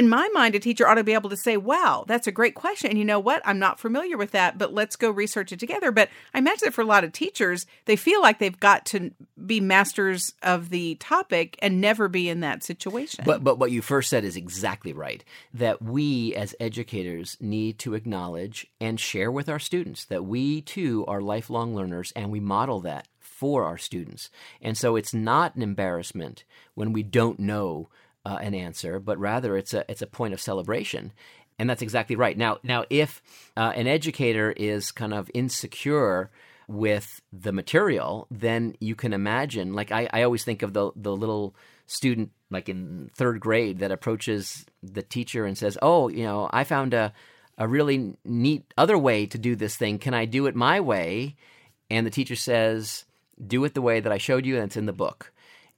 In 0.00 0.08
my 0.08 0.30
mind, 0.32 0.54
a 0.54 0.58
teacher 0.58 0.88
ought 0.88 0.94
to 0.94 1.04
be 1.04 1.12
able 1.12 1.28
to 1.28 1.36
say, 1.36 1.58
Wow, 1.58 2.06
that's 2.08 2.26
a 2.26 2.32
great 2.32 2.54
question. 2.54 2.88
And 2.88 2.98
you 2.98 3.04
know 3.04 3.20
what? 3.20 3.42
I'm 3.44 3.58
not 3.58 3.78
familiar 3.78 4.16
with 4.16 4.30
that, 4.30 4.56
but 4.56 4.72
let's 4.72 4.96
go 4.96 5.10
research 5.10 5.52
it 5.52 5.60
together. 5.60 5.92
But 5.92 6.08
I 6.32 6.38
imagine 6.38 6.64
that 6.64 6.72
for 6.72 6.80
a 6.80 6.86
lot 6.86 7.04
of 7.04 7.12
teachers, 7.12 7.66
they 7.84 7.96
feel 7.96 8.22
like 8.22 8.38
they've 8.38 8.58
got 8.58 8.86
to 8.86 9.10
be 9.44 9.60
masters 9.60 10.32
of 10.42 10.70
the 10.70 10.94
topic 10.94 11.58
and 11.60 11.82
never 11.82 12.08
be 12.08 12.30
in 12.30 12.40
that 12.40 12.64
situation. 12.64 13.24
But 13.26 13.44
but 13.44 13.58
what 13.58 13.72
you 13.72 13.82
first 13.82 14.08
said 14.08 14.24
is 14.24 14.38
exactly 14.38 14.94
right. 14.94 15.22
That 15.52 15.82
we 15.82 16.34
as 16.34 16.54
educators 16.58 17.36
need 17.38 17.78
to 17.80 17.92
acknowledge 17.92 18.66
and 18.80 18.98
share 18.98 19.30
with 19.30 19.50
our 19.50 19.58
students 19.58 20.06
that 20.06 20.24
we 20.24 20.62
too 20.62 21.04
are 21.08 21.20
lifelong 21.20 21.76
learners 21.76 22.10
and 22.16 22.30
we 22.30 22.40
model 22.40 22.80
that 22.80 23.06
for 23.18 23.64
our 23.64 23.76
students. 23.76 24.30
And 24.62 24.78
so 24.78 24.96
it's 24.96 25.12
not 25.12 25.56
an 25.56 25.62
embarrassment 25.62 26.44
when 26.72 26.94
we 26.94 27.02
don't 27.02 27.38
know 27.38 27.90
uh, 28.24 28.38
an 28.40 28.54
answer, 28.54 28.98
but 28.98 29.18
rather 29.18 29.56
it's 29.56 29.74
a 29.74 29.84
it's 29.90 30.02
a 30.02 30.06
point 30.06 30.34
of 30.34 30.40
celebration. 30.40 31.12
And 31.58 31.68
that's 31.68 31.82
exactly 31.82 32.16
right. 32.16 32.36
Now 32.36 32.58
now 32.62 32.84
if 32.90 33.22
uh, 33.56 33.72
an 33.74 33.86
educator 33.86 34.52
is 34.52 34.92
kind 34.92 35.12
of 35.14 35.30
insecure 35.34 36.30
with 36.70 37.20
the 37.32 37.52
material, 37.52 38.28
then 38.30 38.76
you 38.80 38.94
can 38.94 39.12
imagine. 39.12 39.72
Like 39.72 39.90
I, 39.90 40.08
I 40.12 40.22
always 40.22 40.44
think 40.44 40.62
of 40.62 40.72
the 40.72 40.92
the 40.94 41.14
little 41.14 41.54
student 41.86 42.30
like 42.50 42.68
in 42.68 43.10
third 43.16 43.40
grade 43.40 43.80
that 43.80 43.90
approaches 43.90 44.64
the 44.82 45.02
teacher 45.02 45.44
and 45.44 45.58
says, 45.58 45.76
"Oh, 45.82 46.08
you 46.08 46.24
know, 46.24 46.48
I 46.52 46.64
found 46.64 46.94
a 46.94 47.12
a 47.58 47.68
really 47.68 48.16
neat 48.24 48.72
other 48.78 48.96
way 48.96 49.26
to 49.26 49.36
do 49.36 49.54
this 49.56 49.76
thing. 49.76 49.98
Can 49.98 50.14
I 50.14 50.24
do 50.24 50.46
it 50.46 50.54
my 50.54 50.80
way?" 50.80 51.36
And 51.90 52.06
the 52.06 52.10
teacher 52.10 52.36
says, 52.36 53.04
"Do 53.44 53.64
it 53.64 53.74
the 53.74 53.82
way 53.82 54.00
that 54.00 54.12
I 54.12 54.18
showed 54.18 54.46
you, 54.46 54.56
and 54.56 54.64
it's 54.64 54.76
in 54.76 54.86
the 54.86 54.92
book." 54.92 55.32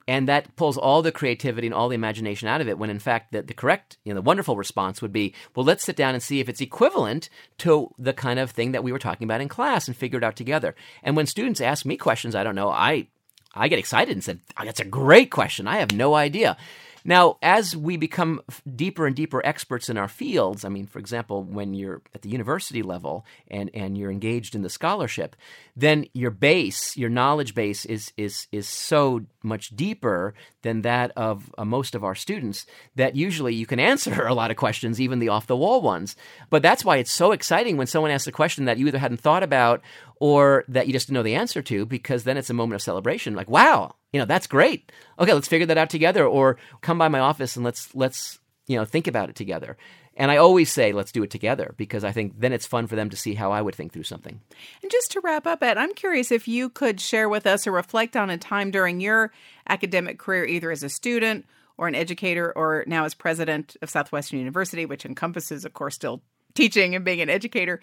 And 0.09 0.29
that 0.29 0.55
pulls 0.57 0.77
all 0.77 1.03
the 1.03 1.13
creativity 1.13 1.67
and 1.67 1.75
all 1.75 1.89
the 1.89 1.95
imagination 1.95 2.49
out 2.49 2.61
of 2.61 2.69
it. 2.69 2.79
When 2.79 2.91
in 2.91 2.99
fact, 2.99 3.33
the, 3.33 3.43
the 3.43 3.55
correct, 3.55 3.99
you 4.05 4.13
know, 4.13 4.21
the 4.21 4.23
wonderful 4.23 4.57
response 4.57 5.01
would 5.01 5.13
be, 5.13 5.35
"Well, 5.55 5.65
let's 5.65 5.85
sit 5.85 5.97
down 5.97 6.15
and 6.15 6.23
see 6.23 6.41
if 6.41 6.49
it's 6.49 6.61
equivalent 6.61 7.29
to 7.59 7.95
the 7.99 8.13
kind 8.13 8.39
of 8.39 8.51
thing 8.51 8.73
that 8.73 8.85
we 8.85 8.93
were 8.93 8.99
talking 8.99 9.27
about 9.27 9.41
in 9.41 9.49
class 9.49 9.87
and 9.87 9.97
figure 9.97 10.19
it 10.19 10.25
out 10.25 10.37
together." 10.37 10.75
And 11.03 11.17
when 11.17 11.27
students 11.27 11.61
ask 11.61 11.87
me 11.87 11.97
questions 11.97 12.35
I 12.35 12.45
don't 12.45 12.55
know, 12.57 12.71
I 12.71 13.09
I 13.55 13.69
get 13.69 13.79
excited 13.79 14.13
and 14.13 14.25
said, 14.25 14.41
oh, 14.59 14.65
"That's 14.65 14.81
a 14.81 14.85
great 14.85 15.31
question. 15.31 15.69
I 15.69 15.79
have 15.79 15.93
no 15.93 16.15
idea." 16.15 16.57
Now, 17.05 17.39
as 17.43 17.77
we 17.77 17.97
become 17.97 18.43
deeper 18.77 19.07
and 19.07 19.17
deeper 19.17 19.45
experts 19.45 19.89
in 19.89 19.97
our 19.97 20.09
fields, 20.09 20.65
I 20.65 20.69
mean, 20.69 20.87
for 20.87 20.99
example, 20.99 21.43
when 21.43 21.75
you're 21.75 22.03
at 22.15 22.23
the 22.23 22.29
university 22.29 22.83
level 22.83 23.27
and, 23.49 23.71
and 23.75 23.99
you're 23.99 24.11
engaged 24.11 24.55
in 24.55 24.63
the 24.63 24.71
scholarship, 24.71 25.35
then 25.77 26.07
your 26.13 26.31
base, 26.31 26.97
your 26.97 27.11
knowledge 27.11 27.55
base, 27.55 27.85
is 27.85 28.13
is 28.17 28.47
is 28.53 28.69
so 28.69 29.23
much 29.43 29.75
deeper 29.75 30.35
than 30.63 30.83
that 30.83 31.11
of 31.17 31.53
uh, 31.59 31.65
most 31.65 31.95
of 31.95 32.05
our 32.05 32.15
students 32.15 32.67
that 32.95 33.17
usually 33.17 33.55
you 33.55 33.67
can 33.67 33.81
answer 33.81 34.27
a 34.27 34.35
lot 34.35 34.51
of 34.51 34.57
questions, 34.57 35.01
even 35.01 35.19
the 35.19 35.29
off 35.29 35.47
the 35.47 35.57
wall 35.57 35.81
ones. 35.83 36.15
But 36.51 36.63
that's 36.63 36.85
why 36.85 36.99
it's 36.99 37.13
so 37.13 37.33
exciting 37.33 37.77
when 37.77 37.87
someone 37.87 38.11
asks 38.11 38.27
a 38.27 38.33
question 38.33 38.67
that 38.67 38.79
you 38.79 38.87
either 38.87 38.99
hadn't 38.99 39.21
thought 39.21 39.43
about 39.43 39.83
or 40.17 40.65
that 40.69 40.87
you 40.87 40.93
just 40.93 41.09
didn't 41.09 41.15
know 41.15 41.23
the 41.23 41.35
answer 41.35 41.63
to, 41.63 41.85
because 41.85 42.25
then 42.25 42.37
it's 42.37 42.51
a 42.51 42.55
moment 42.55 42.77
of 42.77 42.83
celebration. 42.83 43.35
Like, 43.35 43.51
wow, 43.51 43.97
you 44.13 44.21
know, 44.21 44.27
that's 44.27 44.47
great. 44.47 44.93
Okay, 45.19 45.33
let's 45.33 45.49
figure 45.49 45.67
that 45.67 45.79
out 45.79 45.91
together, 45.91 46.27
or 46.27 46.59
come 46.81 46.99
by 46.99 47.09
my 47.09 47.21
office 47.21 47.57
and 47.57 47.65
let's 47.65 47.95
let's 47.95 48.39
you 48.67 48.77
know 48.77 48.85
think 48.85 49.07
about 49.07 49.29
it 49.31 49.37
together. 49.37 49.77
And 50.15 50.31
I 50.31 50.37
always 50.37 50.71
say, 50.71 50.93
let's 50.93 51.13
do 51.13 51.23
it 51.23 51.31
together 51.31 51.75
because 51.79 52.05
I 52.05 52.13
think 52.13 52.39
then 52.39 52.53
it's 52.53 52.67
fun 52.67 52.87
for 52.87 52.97
them 52.97 53.09
to 53.11 53.17
see 53.17 53.35
how 53.35 53.51
I 53.51 53.63
would 53.63 53.75
think 53.75 53.93
through 53.93 54.03
something. 54.03 54.41
And 54.83 54.91
just 54.91 55.11
to 55.13 55.21
wrap 55.21 55.47
up, 55.47 55.63
Ed, 55.63 55.79
I'm 55.79 55.95
curious 55.95 56.31
if 56.31 56.47
you 56.47 56.69
could 56.69 57.01
share 57.01 57.31
with 57.31 57.47
us 57.47 57.67
or 57.67 57.73
reflect 57.73 58.15
on 58.15 58.29
a 58.29 58.37
time 58.37 58.71
during 58.71 59.01
your 59.01 59.33
academic 59.67 60.19
career, 60.19 60.45
either 60.45 60.71
as 60.71 60.83
a 60.83 60.91
student 60.91 61.47
or 61.79 61.89
an 61.89 61.95
educator, 61.95 62.53
or 62.55 62.85
now 62.87 63.07
as 63.07 63.15
president 63.15 63.77
of 63.81 63.89
Southwestern 63.89 64.39
University, 64.39 64.85
which 64.85 65.07
encompasses, 65.07 65.65
of 65.65 65.73
course, 65.73 65.95
still 65.95 66.23
teaching 66.55 66.95
and 66.95 67.07
being 67.07 67.23
an 67.23 67.31
educator, 67.31 67.81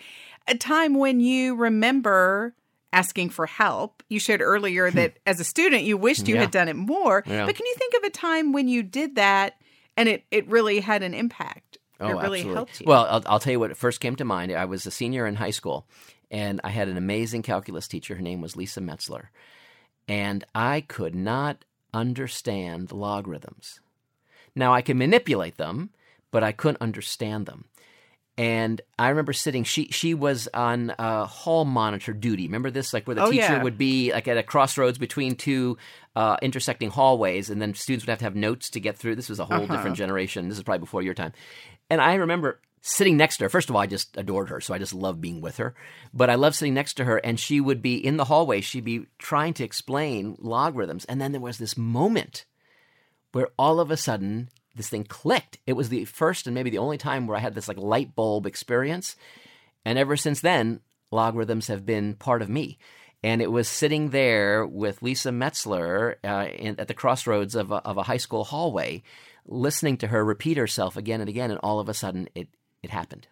a 0.47 0.55
time 0.55 0.93
when 0.93 1.19
you 1.19 1.55
remember 1.55 2.53
asking 2.91 3.29
for 3.29 3.45
help. 3.45 4.01
You 4.09 4.19
shared 4.19 4.41
earlier 4.41 4.89
that 4.91 5.17
as 5.25 5.39
a 5.39 5.43
student, 5.43 5.83
you 5.83 5.95
wished 5.97 6.27
you 6.27 6.35
Hmm. 6.35 6.37
Yeah. 6.37 6.41
had 6.41 6.51
done 6.51 6.67
it 6.67 6.75
more. 6.75 7.23
Yeah. 7.27 7.45
But 7.45 7.55
can 7.55 7.65
you 7.65 7.75
think 7.77 7.93
of 7.95 8.03
a 8.03 8.09
time 8.09 8.51
when 8.53 8.67
you 8.67 8.81
did 8.83 9.15
that 9.15 9.55
and 9.95 10.09
it, 10.09 10.23
it 10.31 10.47
really 10.47 10.79
had 10.79 11.03
an 11.03 11.13
impact? 11.13 11.77
it 12.01 12.05
really 12.05 12.43
helped 12.43 12.79
you. 12.79 12.85
Oh, 12.87 12.89
Well, 12.89 13.07
I'll, 13.09 13.23
I'll 13.25 13.39
tell 13.39 13.51
you 13.51 13.59
what 13.59 13.75
first 13.75 13.99
came 13.99 14.15
to 14.15 14.23
mind. 14.25 14.51
I 14.53 14.63
was 14.65 14.85
a 14.85 14.91
senior 14.91 15.27
in 15.27 15.35
high 15.35 15.49
school, 15.51 15.85
and 16.31 16.61
I 16.63 16.69
had 16.69 16.87
an 16.87 16.95
amazing 16.95 17.41
calculus 17.41 17.89
teacher. 17.89 18.15
Her 18.15 18.21
name 18.21 18.39
was 18.39 18.55
Lisa 18.55 18.79
Metzler, 18.79 19.25
and 20.07 20.45
I 20.55 20.79
could 20.81 21.13
not 21.13 21.65
understand 21.93 22.91
logarithms. 22.93 23.81
Now 24.55 24.73
I 24.73 24.81
can 24.81 24.97
manipulate 24.97 25.57
them, 25.57 25.89
but 26.31 26.43
I 26.43 26.53
couldn't 26.53 26.81
understand 26.81 27.45
them. 27.45 27.65
And 28.39 28.79
I 28.97 29.09
remember 29.09 29.33
sitting. 29.33 29.65
She 29.65 29.87
she 29.87 30.13
was 30.13 30.47
on 30.53 30.91
uh, 30.91 31.25
hall 31.25 31.65
monitor 31.65 32.13
duty. 32.13 32.47
Remember 32.47 32.71
this, 32.71 32.93
like 32.93 33.05
where 33.05 33.15
the 33.15 33.23
Oh, 33.25 33.31
teacher 33.31 33.43
yeah. 33.57 33.63
would 33.63 33.77
be 33.77 34.13
like 34.13 34.29
at 34.29 34.37
a 34.37 34.43
crossroads 34.43 34.97
between 34.97 35.35
two 35.35 35.77
uh, 36.15 36.37
intersecting 36.41 36.89
hallways, 36.89 37.49
and 37.49 37.61
then 37.61 37.73
students 37.73 38.05
would 38.05 38.09
have 38.11 38.19
to 38.19 38.25
have 38.25 38.37
notes 38.37 38.69
to 38.69 38.79
get 38.79 38.97
through. 38.97 39.17
This 39.17 39.27
was 39.27 39.39
a 39.41 39.45
whole 39.45 39.63
Uh-huh. 39.63 39.75
different 39.75 39.97
generation. 39.97 40.47
This 40.47 40.57
is 40.57 40.63
probably 40.63 40.79
before 40.79 41.01
your 41.01 41.13
time. 41.13 41.33
And 41.89 41.99
I 41.99 42.13
remember 42.15 42.61
sitting 42.81 43.17
next 43.17 43.37
to 43.37 43.43
her. 43.43 43.49
First 43.49 43.69
of 43.69 43.75
all, 43.75 43.81
I 43.81 43.87
just 43.87 44.15
adored 44.15 44.47
her, 44.47 44.61
so 44.61 44.73
I 44.73 44.77
just 44.77 44.93
loved 44.93 45.19
being 45.19 45.41
with 45.41 45.57
her. 45.57 45.75
But 46.13 46.29
I 46.29 46.35
loved 46.35 46.55
sitting 46.55 46.73
next 46.73 46.93
to 46.93 47.03
her, 47.03 47.17
and 47.17 47.37
she 47.37 47.59
would 47.59 47.81
be 47.81 47.95
in 47.97 48.15
the 48.15 48.23
hallway. 48.25 48.61
She'd 48.61 48.85
be 48.85 49.07
trying 49.17 49.53
to 49.55 49.65
explain 49.65 50.37
logarithms, 50.39 51.03
and 51.05 51.19
then 51.19 51.33
there 51.33 51.41
was 51.41 51.57
this 51.57 51.77
moment 51.77 52.45
where 53.33 53.49
all 53.59 53.81
of 53.81 53.91
a 53.91 53.97
sudden 53.97 54.47
this 54.79 54.89
thing 54.89 55.03
clicked. 55.03 55.59
It 55.67 55.73
was 55.73 55.89
the 55.89 56.05
first 56.05 56.47
and 56.47 56.55
maybe 56.55 56.69
the 56.69 56.77
only 56.77 56.97
time 56.97 57.27
where 57.27 57.37
I 57.37 57.41
had 57.41 57.53
this 57.53 57.67
like 57.67 57.77
light 57.77 58.15
bulb 58.15 58.45
experience. 58.45 59.15
And 59.85 59.99
ever 59.99 60.15
since 60.15 60.41
then, 60.41 60.79
logarithms 61.11 61.67
have 61.67 61.85
been 61.85 62.15
part 62.15 62.41
of 62.41 62.49
me. 62.49 62.79
And 63.21 63.41
it 63.41 63.51
was 63.51 63.67
sitting 63.67 64.09
there 64.09 64.65
with 64.65 65.01
Lisa 65.01 65.29
Metzler 65.29 66.15
uh, 66.23 66.47
in, 66.55 66.79
at 66.79 66.87
the 66.87 66.93
crossroads 66.93 67.53
of 67.53 67.71
a, 67.71 67.75
of 67.75 67.97
a 67.97 68.03
high 68.03 68.17
school 68.17 68.45
hallway, 68.45 69.03
listening 69.45 69.97
to 69.97 70.07
her 70.07 70.23
repeat 70.23 70.55
herself 70.55 70.95
again 70.95 71.19
and 71.19 71.29
again. 71.29 71.51
And 71.51 71.59
all 71.61 71.79
of 71.79 71.89
a 71.89 71.93
sudden, 71.93 72.29
it, 72.33 72.47
it 72.81 72.89
happened. 72.89 73.27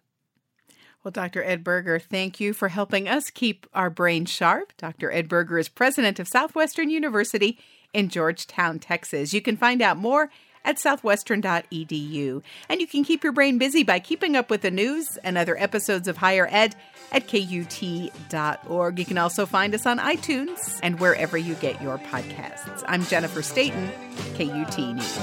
Well, 1.02 1.12
Dr. 1.12 1.42
Ed 1.42 1.64
Burger, 1.64 1.98
thank 1.98 2.38
you 2.38 2.52
for 2.52 2.68
helping 2.68 3.08
us 3.08 3.30
keep 3.30 3.66
our 3.72 3.88
brains 3.88 4.28
sharp. 4.28 4.74
Dr. 4.76 5.10
Ed 5.10 5.28
Burger 5.28 5.58
is 5.58 5.68
president 5.68 6.18
of 6.18 6.28
Southwestern 6.28 6.90
University 6.90 7.58
in 7.94 8.08
Georgetown, 8.08 8.78
Texas. 8.78 9.32
You 9.32 9.40
can 9.40 9.56
find 9.56 9.80
out 9.80 9.96
more 9.96 10.30
at 10.64 10.78
southwestern.edu. 10.78 12.42
And 12.68 12.80
you 12.80 12.86
can 12.86 13.04
keep 13.04 13.22
your 13.24 13.32
brain 13.32 13.58
busy 13.58 13.82
by 13.82 13.98
keeping 13.98 14.36
up 14.36 14.50
with 14.50 14.62
the 14.62 14.70
news 14.70 15.16
and 15.18 15.38
other 15.38 15.56
episodes 15.58 16.08
of 16.08 16.16
Higher 16.16 16.48
Ed 16.50 16.74
at 17.12 17.26
KUT.org. 17.26 18.98
You 18.98 19.04
can 19.04 19.18
also 19.18 19.46
find 19.46 19.74
us 19.74 19.86
on 19.86 19.98
iTunes 19.98 20.78
and 20.82 21.00
wherever 21.00 21.38
you 21.38 21.54
get 21.56 21.82
your 21.82 21.98
podcasts. 21.98 22.84
I'm 22.86 23.04
Jennifer 23.04 23.42
Stayton, 23.42 23.90
KUT 24.36 24.78
News. 24.78 25.18